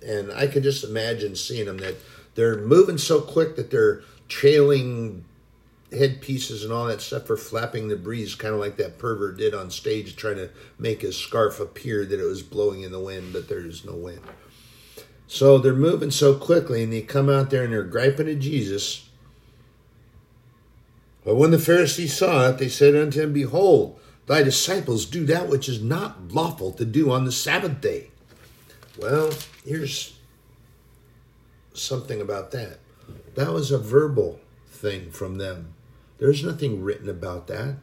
And 0.08 0.32
I 0.32 0.48
can 0.48 0.64
just 0.64 0.86
imagine 0.86 1.36
seeing 1.36 1.66
them 1.66 1.80
that 1.80 1.96
they're 2.36 2.62
moving 2.62 2.98
so 2.98 3.20
quick 3.20 3.58
that 3.58 3.72
they're 3.72 4.04
trailing 4.30 5.26
headpieces 5.92 6.64
and 6.64 6.72
all 6.72 6.86
that 6.86 7.02
stuff 7.02 7.28
for 7.28 7.36
flapping 7.36 7.90
the 7.90 7.98
breeze, 7.98 8.36
kind 8.36 8.54
of 8.54 8.62
like 8.62 8.78
that 8.78 8.98
pervert 8.98 9.36
did 9.36 9.54
on 9.54 9.70
stage, 9.70 10.16
trying 10.16 10.38
to 10.38 10.50
make 10.78 11.02
his 11.02 11.18
scarf 11.18 11.60
appear 11.60 12.06
that 12.06 12.22
it 12.22 12.26
was 12.26 12.42
blowing 12.42 12.84
in 12.84 12.94
the 12.94 13.02
wind, 13.02 13.34
but 13.34 13.50
there's 13.50 13.84
no 13.84 13.96
wind. 13.96 14.22
So 15.28 15.58
they're 15.58 15.74
moving 15.74 16.10
so 16.10 16.36
quickly, 16.36 16.84
and 16.84 16.94
they 16.94 17.02
come 17.02 17.30
out 17.30 17.50
there 17.50 17.66
and 17.66 17.74
they're 17.74 17.84
griping 17.84 18.30
at 18.30 18.40
Jesus. 18.40 19.09
But 21.30 21.36
when 21.36 21.52
the 21.52 21.60
Pharisees 21.60 22.18
saw 22.18 22.50
it, 22.50 22.58
they 22.58 22.70
said 22.70 22.96
unto 22.96 23.22
him, 23.22 23.34
Behold, 23.34 24.00
thy 24.26 24.42
disciples 24.42 25.06
do 25.06 25.28
that 25.28 25.48
which 25.48 25.70
is 25.70 25.80
not 25.80 26.34
lawful 26.34 26.72
to 26.72 26.84
do 26.84 27.12
on 27.12 27.24
the 27.24 27.32
Sabbath 27.32 27.80
day. 27.80 28.10
Well, 28.98 29.32
here's 29.64 30.18
something 31.72 32.20
about 32.20 32.50
that. 32.50 32.80
That 33.36 33.54
was 33.54 33.70
a 33.70 33.78
verbal 33.78 34.40
thing 34.72 35.12
from 35.12 35.38
them. 35.38 35.76
There's 36.18 36.44
nothing 36.44 36.82
written 36.82 37.08
about 37.08 37.46
that. 37.46 37.76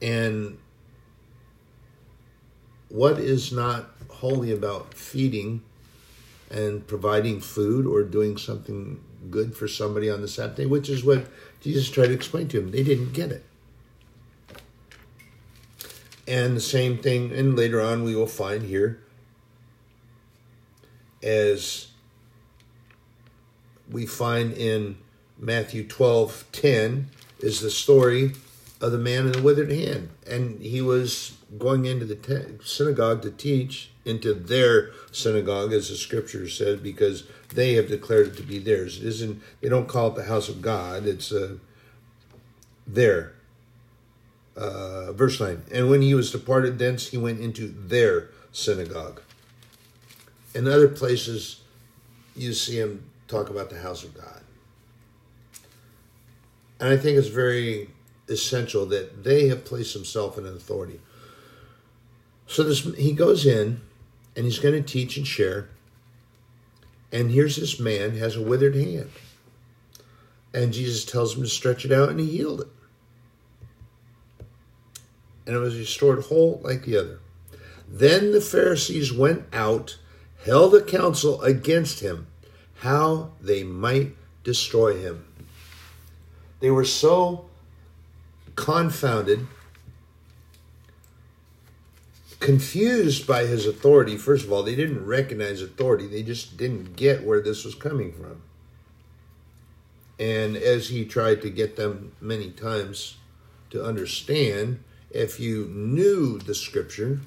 And 0.00 0.58
what 2.88 3.18
is 3.18 3.50
not 3.50 3.90
holy 4.08 4.52
about 4.52 4.94
feeding 4.94 5.62
and 6.48 6.86
providing 6.86 7.40
food 7.40 7.84
or 7.84 8.04
doing 8.04 8.36
something 8.36 9.00
good 9.28 9.56
for 9.56 9.68
somebody 9.68 10.08
on 10.08 10.20
the 10.20 10.28
Sabbath 10.28 10.56
day, 10.56 10.66
which 10.66 10.88
is 10.88 11.04
what 11.04 11.26
Jesus 11.60 11.90
tried 11.90 12.08
to 12.08 12.14
explain 12.14 12.48
to 12.48 12.60
them. 12.60 12.70
They 12.70 12.82
didn't 12.82 13.12
get 13.12 13.32
it. 13.32 13.44
And 16.26 16.56
the 16.56 16.60
same 16.60 16.98
thing, 16.98 17.32
and 17.32 17.56
later 17.56 17.80
on 17.80 18.04
we 18.04 18.14
will 18.14 18.26
find 18.26 18.62
here 18.62 19.00
as 21.22 21.88
we 23.90 24.06
find 24.06 24.52
in 24.52 24.96
Matthew 25.38 25.86
12 25.86 26.46
10 26.52 27.08
is 27.40 27.60
the 27.60 27.70
story 27.70 28.32
of 28.80 28.92
the 28.92 28.98
man 28.98 29.26
in 29.26 29.32
the 29.32 29.42
withered 29.42 29.70
hand. 29.70 30.10
And 30.26 30.60
he 30.60 30.80
was 30.80 31.36
going 31.58 31.84
into 31.84 32.04
the 32.04 32.58
synagogue 32.64 33.22
to 33.22 33.30
teach, 33.30 33.89
into 34.04 34.32
their 34.32 34.90
synagogue, 35.12 35.72
as 35.72 35.88
the 35.88 35.96
scripture 35.96 36.48
says, 36.48 36.80
because 36.80 37.24
they 37.54 37.74
have 37.74 37.88
declared 37.88 38.28
it 38.28 38.36
to 38.36 38.42
be 38.42 38.58
theirs. 38.58 38.98
It 38.98 39.06
isn't, 39.06 39.42
they 39.60 39.68
don't 39.68 39.88
call 39.88 40.08
it 40.08 40.14
the 40.16 40.24
house 40.24 40.48
of 40.48 40.62
God, 40.62 41.06
it's 41.06 41.32
uh, 41.32 41.56
their. 42.86 43.32
Uh, 44.56 45.12
verse 45.12 45.40
9. 45.40 45.62
And 45.72 45.88
when 45.88 46.02
he 46.02 46.14
was 46.14 46.30
departed 46.30 46.78
thence, 46.78 47.08
he 47.08 47.16
went 47.16 47.40
into 47.40 47.68
their 47.68 48.28
synagogue. 48.52 49.20
In 50.54 50.66
other 50.66 50.88
places, 50.88 51.60
you 52.34 52.52
see 52.52 52.78
him 52.78 53.04
talk 53.28 53.48
about 53.48 53.70
the 53.70 53.80
house 53.80 54.02
of 54.02 54.14
God. 54.14 54.42
And 56.80 56.88
I 56.88 56.96
think 56.96 57.18
it's 57.18 57.28
very 57.28 57.90
essential 58.28 58.86
that 58.86 59.22
they 59.22 59.48
have 59.48 59.64
placed 59.64 59.92
himself 59.94 60.38
in 60.38 60.46
authority. 60.46 61.00
So 62.46 62.64
this 62.64 62.82
he 62.96 63.12
goes 63.12 63.46
in 63.46 63.80
and 64.36 64.44
he's 64.44 64.58
going 64.58 64.74
to 64.74 64.82
teach 64.82 65.16
and 65.16 65.26
share. 65.26 65.68
And 67.12 67.30
here's 67.30 67.56
this 67.56 67.80
man 67.80 68.16
has 68.16 68.36
a 68.36 68.42
withered 68.42 68.74
hand. 68.74 69.10
And 70.52 70.72
Jesus 70.72 71.04
tells 71.04 71.36
him 71.36 71.42
to 71.42 71.48
stretch 71.48 71.84
it 71.84 71.92
out 71.92 72.08
and 72.08 72.20
he 72.20 72.26
healed 72.26 72.60
it. 72.60 72.68
And 75.46 75.56
it 75.56 75.58
was 75.58 75.78
restored 75.78 76.24
whole 76.24 76.60
like 76.62 76.84
the 76.84 76.96
other. 76.96 77.18
Then 77.88 78.30
the 78.30 78.40
Pharisees 78.40 79.12
went 79.12 79.44
out, 79.52 79.98
held 80.44 80.74
a 80.74 80.82
council 80.82 81.42
against 81.42 82.00
him, 82.00 82.28
how 82.76 83.32
they 83.40 83.64
might 83.64 84.14
destroy 84.44 84.96
him. 84.96 85.24
They 86.60 86.70
were 86.70 86.84
so 86.84 87.46
confounded, 88.54 89.46
confused 92.40 93.26
by 93.26 93.44
his 93.44 93.66
authority. 93.66 94.16
First 94.16 94.46
of 94.46 94.52
all, 94.52 94.62
they 94.62 94.74
didn't 94.74 95.04
recognize 95.04 95.62
authority, 95.62 96.06
they 96.06 96.22
just 96.22 96.56
didn't 96.56 96.96
get 96.96 97.24
where 97.24 97.40
this 97.40 97.64
was 97.64 97.74
coming 97.74 98.12
from. 98.12 98.42
And 100.18 100.56
as 100.56 100.88
he 100.88 101.04
tried 101.04 101.40
to 101.42 101.50
get 101.50 101.76
them 101.76 102.12
many 102.20 102.50
times 102.50 103.16
to 103.70 103.84
understand, 103.84 104.82
if 105.10 105.40
you 105.40 105.66
knew 105.66 106.38
the 106.38 106.54
scripture, 106.54 107.20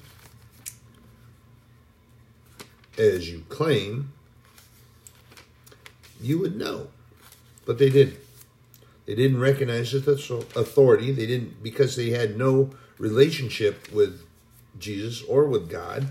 as 2.96 3.30
you 3.30 3.44
claim, 3.48 4.12
you 6.20 6.38
would 6.38 6.56
know. 6.56 6.88
But 7.66 7.78
they 7.78 7.90
didn't. 7.90 8.18
They 9.06 9.14
didn't 9.14 9.40
recognize 9.40 9.90
his 9.90 10.06
authority. 10.06 11.12
They 11.12 11.26
didn't 11.26 11.62
because 11.62 11.94
they 11.96 12.10
had 12.10 12.38
no 12.38 12.70
relationship 12.98 13.92
with 13.92 14.22
Jesus 14.78 15.22
or 15.22 15.46
with 15.46 15.68
God. 15.68 16.08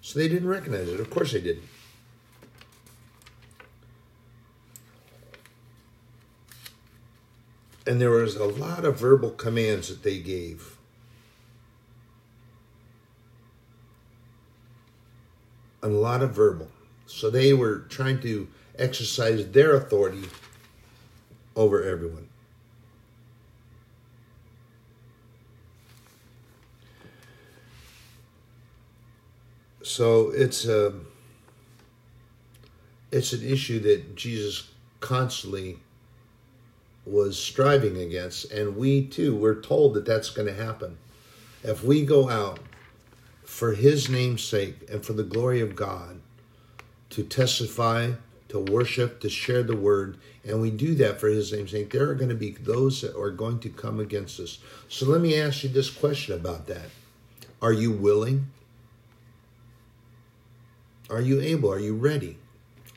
So 0.00 0.18
they 0.18 0.28
didn't 0.28 0.48
recognize 0.48 0.88
it. 0.88 1.00
Of 1.00 1.10
course 1.10 1.32
they 1.32 1.40
didn't. 1.40 1.64
And 7.86 8.00
there 8.00 8.10
was 8.10 8.36
a 8.36 8.44
lot 8.44 8.84
of 8.84 8.98
verbal 8.98 9.30
commands 9.30 9.88
that 9.88 10.02
they 10.02 10.18
gave. 10.18 10.76
A 15.82 15.88
lot 15.88 16.22
of 16.22 16.32
verbal. 16.32 16.68
So 17.06 17.28
they 17.28 17.52
were 17.52 17.80
trying 17.80 18.20
to 18.22 18.48
exercise 18.78 19.46
their 19.48 19.74
authority 19.76 20.28
over 21.54 21.82
everyone. 21.84 22.28
So 29.84 30.30
it's 30.30 30.64
a 30.64 30.94
it's 33.12 33.34
an 33.34 33.44
issue 33.44 33.78
that 33.80 34.16
Jesus 34.16 34.70
constantly 35.00 35.78
was 37.04 37.38
striving 37.38 37.98
against, 37.98 38.50
and 38.50 38.76
we 38.76 39.06
too 39.06 39.36
we're 39.36 39.60
told 39.60 39.92
that 39.94 40.06
that's 40.06 40.30
going 40.30 40.48
to 40.48 40.54
happen. 40.54 40.96
If 41.62 41.84
we 41.84 42.06
go 42.06 42.30
out 42.30 42.60
for 43.44 43.74
His 43.74 44.08
name's 44.08 44.42
sake 44.42 44.88
and 44.90 45.04
for 45.04 45.12
the 45.12 45.22
glory 45.22 45.60
of 45.60 45.76
God 45.76 46.18
to 47.10 47.22
testify, 47.22 48.12
to 48.48 48.58
worship, 48.58 49.20
to 49.20 49.28
share 49.28 49.62
the 49.62 49.76
word, 49.76 50.16
and 50.46 50.62
we 50.62 50.70
do 50.70 50.94
that 50.94 51.20
for 51.20 51.28
His 51.28 51.52
name's 51.52 51.72
sake, 51.72 51.92
there 51.92 52.08
are 52.08 52.14
going 52.14 52.30
to 52.30 52.34
be 52.34 52.52
those 52.52 53.02
that 53.02 53.14
are 53.18 53.30
going 53.30 53.60
to 53.60 53.68
come 53.68 54.00
against 54.00 54.40
us. 54.40 54.60
So 54.88 55.04
let 55.04 55.20
me 55.20 55.38
ask 55.38 55.62
you 55.62 55.68
this 55.68 55.90
question 55.90 56.34
about 56.34 56.68
that: 56.68 56.88
Are 57.60 57.74
you 57.74 57.92
willing? 57.92 58.46
Are 61.10 61.20
you 61.20 61.40
able? 61.40 61.72
Are 61.72 61.78
you 61.78 61.94
ready? 61.94 62.38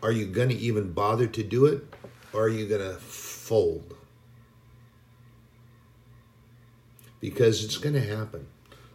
Are 0.01 0.11
you 0.11 0.25
going 0.27 0.49
to 0.49 0.55
even 0.55 0.93
bother 0.93 1.27
to 1.27 1.43
do 1.43 1.65
it? 1.65 1.83
Or 2.33 2.43
are 2.43 2.49
you 2.49 2.67
going 2.67 2.81
to 2.81 2.97
fold? 2.99 3.95
Because 7.19 7.63
it's 7.63 7.77
going 7.77 7.95
to 7.95 8.15
happen. 8.15 8.47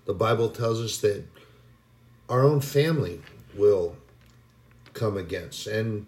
The 0.04 0.14
Bible 0.14 0.48
tells 0.48 0.80
us 0.80 0.98
that 0.98 1.24
our 2.28 2.42
own 2.42 2.60
family 2.60 3.20
will 3.54 3.96
come 4.94 5.16
against. 5.16 5.66
And 5.66 6.06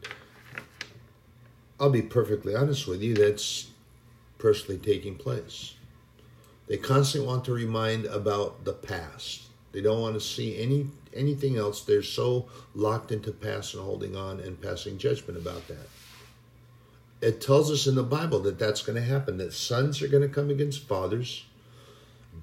I'll 1.78 1.90
be 1.90 2.02
perfectly 2.02 2.54
honest 2.54 2.86
with 2.86 3.02
you, 3.02 3.14
that's 3.14 3.68
personally 4.38 4.78
taking 4.78 5.16
place. 5.16 5.74
They 6.66 6.76
constantly 6.76 7.26
want 7.28 7.44
to 7.44 7.52
remind 7.52 8.06
about 8.06 8.64
the 8.64 8.72
past. 8.72 9.42
They 9.72 9.82
don't 9.82 10.00
want 10.00 10.14
to 10.14 10.20
see 10.20 10.58
any 10.58 10.86
anything 11.14 11.56
else. 11.56 11.82
They're 11.82 12.02
so 12.02 12.48
locked 12.74 13.12
into 13.12 13.32
past 13.32 13.74
and 13.74 13.82
holding 13.82 14.16
on 14.16 14.40
and 14.40 14.60
passing 14.60 14.98
judgment 14.98 15.38
about 15.38 15.66
that. 15.68 15.88
It 17.20 17.40
tells 17.40 17.70
us 17.70 17.86
in 17.86 17.94
the 17.94 18.02
Bible 18.02 18.40
that 18.40 18.58
that's 18.58 18.82
going 18.82 18.96
to 18.96 19.08
happen. 19.08 19.38
That 19.38 19.52
sons 19.52 20.02
are 20.02 20.08
going 20.08 20.22
to 20.22 20.34
come 20.34 20.50
against 20.50 20.86
fathers, 20.86 21.44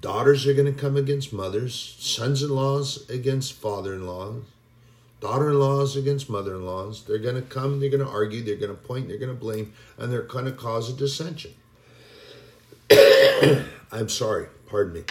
daughters 0.00 0.46
are 0.46 0.54
going 0.54 0.72
to 0.72 0.80
come 0.80 0.96
against 0.96 1.32
mothers, 1.32 1.96
sons-in-laws 1.98 3.08
against 3.08 3.52
father-in-laws, 3.52 4.42
daughter-in-laws 5.20 5.96
against 5.96 6.28
mother-in-laws. 6.28 7.04
They're 7.04 7.18
going 7.18 7.36
to 7.36 7.42
come. 7.42 7.78
They're 7.78 7.90
going 7.90 8.04
to 8.04 8.10
argue. 8.10 8.42
They're 8.42 8.56
going 8.56 8.74
to 8.74 8.82
point. 8.82 9.08
They're 9.08 9.18
going 9.18 9.34
to 9.34 9.40
blame, 9.40 9.72
and 9.98 10.12
they're 10.12 10.22
going 10.22 10.46
to 10.46 10.52
cause 10.52 10.90
a 10.90 10.94
dissension. 10.94 11.54
I'm 13.92 14.08
sorry. 14.08 14.48
Pardon 14.66 14.94
me. 14.94 15.02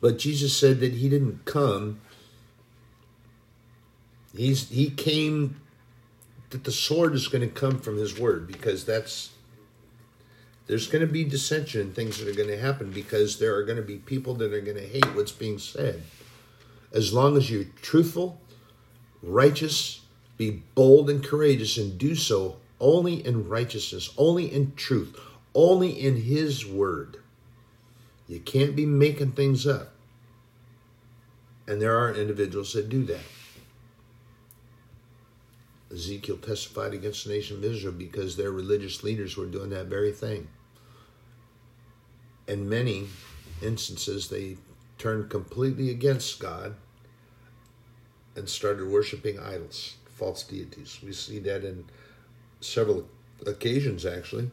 But 0.00 0.18
Jesus 0.18 0.56
said 0.56 0.80
that 0.80 0.94
he 0.94 1.08
didn't 1.08 1.44
come. 1.44 2.00
He's 4.36 4.68
he 4.68 4.90
came 4.90 5.60
that 6.50 6.64
the 6.64 6.72
sword 6.72 7.14
is 7.14 7.28
going 7.28 7.42
to 7.42 7.54
come 7.54 7.78
from 7.78 7.96
his 7.96 8.18
word 8.18 8.46
because 8.46 8.84
that's 8.84 9.30
there's 10.66 10.88
going 10.88 11.06
to 11.06 11.12
be 11.12 11.24
dissension 11.24 11.80
and 11.80 11.94
things 11.94 12.18
that 12.18 12.28
are 12.28 12.34
going 12.34 12.48
to 12.48 12.58
happen 12.58 12.90
because 12.90 13.38
there 13.38 13.54
are 13.54 13.62
going 13.62 13.76
to 13.76 13.82
be 13.82 13.96
people 13.96 14.34
that 14.34 14.52
are 14.52 14.60
going 14.60 14.76
to 14.76 14.86
hate 14.86 15.14
what's 15.14 15.32
being 15.32 15.58
said. 15.58 16.02
As 16.92 17.12
long 17.12 17.36
as 17.36 17.50
you're 17.50 17.66
truthful, 17.82 18.40
righteous, 19.22 20.00
be 20.36 20.62
bold 20.74 21.08
and 21.08 21.22
courageous, 21.24 21.78
and 21.78 21.96
do 21.96 22.14
so 22.14 22.56
only 22.80 23.24
in 23.24 23.48
righteousness, 23.48 24.12
only 24.16 24.52
in 24.52 24.74
truth, 24.74 25.18
only 25.54 25.90
in 25.90 26.22
His 26.22 26.66
word. 26.66 27.18
You 28.28 28.40
can't 28.40 28.74
be 28.74 28.86
making 28.86 29.32
things 29.32 29.66
up. 29.66 29.92
And 31.66 31.80
there 31.80 31.96
are 31.96 32.14
individuals 32.14 32.72
that 32.72 32.88
do 32.88 33.04
that. 33.04 33.20
Ezekiel 35.92 36.38
testified 36.38 36.94
against 36.94 37.24
the 37.24 37.32
nation 37.32 37.56
of 37.56 37.64
Israel 37.64 37.92
because 37.92 38.36
their 38.36 38.50
religious 38.50 39.04
leaders 39.04 39.36
were 39.36 39.46
doing 39.46 39.70
that 39.70 39.86
very 39.86 40.12
thing. 40.12 40.48
In 42.48 42.68
many 42.68 43.08
instances, 43.62 44.28
they 44.28 44.56
turned 44.98 45.30
completely 45.30 45.90
against 45.90 46.38
God 46.40 46.74
and 48.34 48.48
started 48.48 48.88
worshiping 48.88 49.38
idols, 49.38 49.96
false 50.14 50.42
deities. 50.42 50.98
We 51.02 51.12
see 51.12 51.38
that 51.40 51.64
in 51.64 51.84
several 52.60 53.08
occasions, 53.46 54.04
actually. 54.04 54.50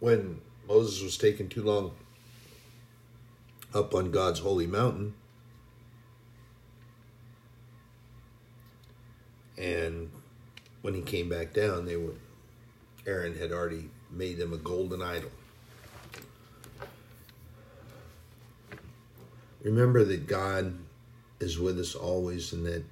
When 0.00 0.40
Moses 0.68 1.02
was 1.02 1.18
taking 1.18 1.48
too 1.48 1.62
long 1.62 1.92
up 3.74 3.94
on 3.94 4.10
God's 4.10 4.40
holy 4.40 4.66
mountain, 4.66 5.14
and 9.58 10.10
when 10.82 10.94
he 10.94 11.02
came 11.02 11.28
back 11.28 11.52
down, 11.52 11.84
they 11.84 11.96
were 11.96 12.14
Aaron 13.06 13.36
had 13.36 13.52
already 13.52 13.90
made 14.10 14.38
them 14.38 14.52
a 14.52 14.56
golden 14.56 15.02
idol. 15.02 15.30
Remember 19.62 20.04
that 20.04 20.26
God 20.26 20.74
is 21.40 21.58
with 21.58 21.78
us 21.78 21.94
always 21.94 22.52
and 22.52 22.64
that 22.66 22.84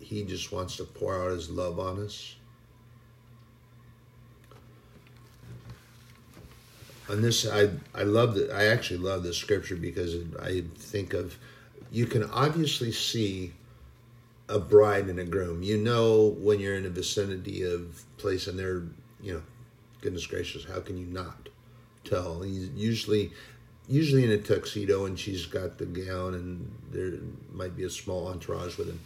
he 0.00 0.24
just 0.24 0.52
wants 0.52 0.76
to 0.76 0.84
pour 0.84 1.20
out 1.20 1.30
his 1.30 1.50
love 1.50 1.78
on 1.78 2.00
us. 2.00 2.36
On 7.08 7.22
this, 7.22 7.46
I 7.46 7.70
I 7.94 8.02
love 8.02 8.34
that. 8.34 8.50
I 8.50 8.66
actually 8.66 8.98
love 8.98 9.22
this 9.22 9.36
scripture 9.36 9.76
because 9.76 10.16
I 10.40 10.64
think 10.76 11.14
of 11.14 11.38
you 11.90 12.06
can 12.06 12.24
obviously 12.24 12.92
see 12.92 13.52
a 14.48 14.58
bride 14.58 15.06
and 15.06 15.18
a 15.18 15.24
groom. 15.24 15.62
You 15.62 15.76
know 15.76 16.36
when 16.38 16.60
you're 16.60 16.74
in 16.74 16.84
the 16.84 16.90
vicinity 16.90 17.62
of 17.62 18.04
place 18.16 18.46
and 18.46 18.58
they're, 18.58 18.82
you 19.20 19.34
know, 19.34 19.42
goodness 20.00 20.26
gracious, 20.26 20.64
how 20.64 20.80
can 20.80 20.96
you 20.96 21.06
not 21.06 21.48
tell? 22.04 22.44
Usually 22.44 23.32
usually 23.88 24.24
in 24.24 24.30
a 24.30 24.38
tuxedo 24.38 25.06
and 25.06 25.18
she's 25.18 25.46
got 25.46 25.78
the 25.78 25.86
gown 25.86 26.34
and 26.34 26.74
there 26.90 27.12
might 27.52 27.76
be 27.76 27.84
a 27.84 27.90
small 27.90 28.28
entourage 28.28 28.76
with 28.76 28.88
him. 28.88 29.00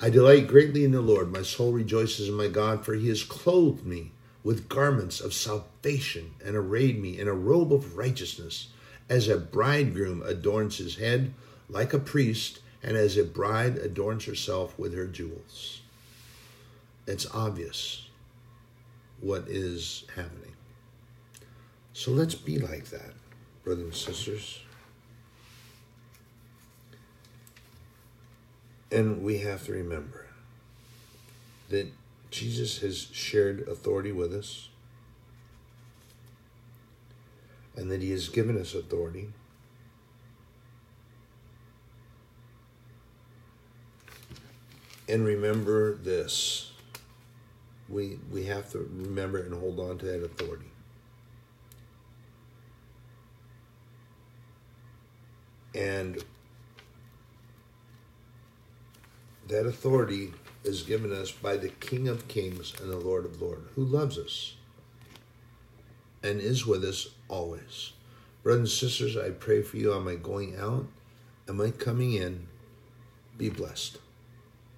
I 0.00 0.10
delight 0.10 0.48
greatly 0.48 0.84
in 0.84 0.92
the 0.92 1.00
Lord. 1.00 1.30
My 1.30 1.42
soul 1.42 1.72
rejoices 1.72 2.28
in 2.28 2.34
my 2.34 2.48
God, 2.48 2.84
for 2.84 2.94
he 2.94 3.08
has 3.08 3.22
clothed 3.22 3.84
me 3.84 4.12
with 4.42 4.68
garments 4.68 5.20
of 5.20 5.34
salvation 5.34 6.32
and 6.44 6.56
arrayed 6.56 7.00
me 7.00 7.18
in 7.18 7.28
a 7.28 7.34
robe 7.34 7.72
of 7.72 7.96
righteousness, 7.96 8.68
as 9.08 9.28
a 9.28 9.36
bridegroom 9.36 10.22
adorns 10.22 10.78
his 10.78 10.96
head 10.96 11.34
like 11.68 11.92
a 11.92 11.98
priest, 11.98 12.60
and 12.82 12.96
as 12.96 13.16
a 13.16 13.24
bride 13.24 13.76
adorns 13.76 14.24
herself 14.24 14.78
with 14.78 14.94
her 14.94 15.06
jewels. 15.06 15.82
It's 17.06 17.26
obvious 17.34 18.08
what 19.20 19.44
is 19.48 20.04
happening. 20.16 20.54
So 21.92 22.10
let's 22.10 22.34
be 22.34 22.58
like 22.58 22.86
that, 22.86 23.12
brothers 23.62 23.84
and 23.84 23.94
sisters. 23.94 24.60
And 28.90 29.22
we 29.22 29.38
have 29.38 29.64
to 29.66 29.72
remember 29.72 30.26
that 31.68 31.92
Jesus 32.30 32.78
has 32.78 33.08
shared 33.12 33.66
authority 33.68 34.12
with 34.12 34.32
us 34.32 34.68
and 37.76 37.90
that 37.90 38.02
he 38.02 38.10
has 38.10 38.28
given 38.28 38.58
us 38.60 38.74
authority. 38.74 39.30
And 45.08 45.24
remember 45.24 45.96
this. 45.96 46.70
We 47.88 48.18
we 48.30 48.44
have 48.44 48.70
to 48.72 48.78
remember 48.78 49.38
and 49.38 49.52
hold 49.52 49.80
on 49.80 49.98
to 49.98 50.06
that 50.06 50.22
authority. 50.22 50.66
And 55.74 56.22
that 59.48 59.66
authority 59.66 60.32
is 60.64 60.82
given 60.82 61.12
us 61.12 61.30
by 61.30 61.56
the 61.56 61.68
King 61.68 62.08
of 62.08 62.28
Kings 62.28 62.74
and 62.80 62.90
the 62.90 62.98
Lord 62.98 63.24
of 63.24 63.40
Lords, 63.40 63.68
who 63.74 63.84
loves 63.84 64.18
us 64.18 64.54
and 66.22 66.40
is 66.40 66.66
with 66.66 66.84
us 66.84 67.08
always. 67.28 67.92
Brothers 68.42 68.60
and 68.60 68.90
sisters, 68.90 69.16
I 69.16 69.30
pray 69.30 69.62
for 69.62 69.76
you 69.76 69.92
on 69.92 70.04
my 70.04 70.14
going 70.14 70.56
out 70.56 70.86
Am 71.50 71.60
I 71.60 71.72
coming 71.72 72.12
in? 72.12 72.46
Be 73.36 73.50
blessed. 73.50 73.98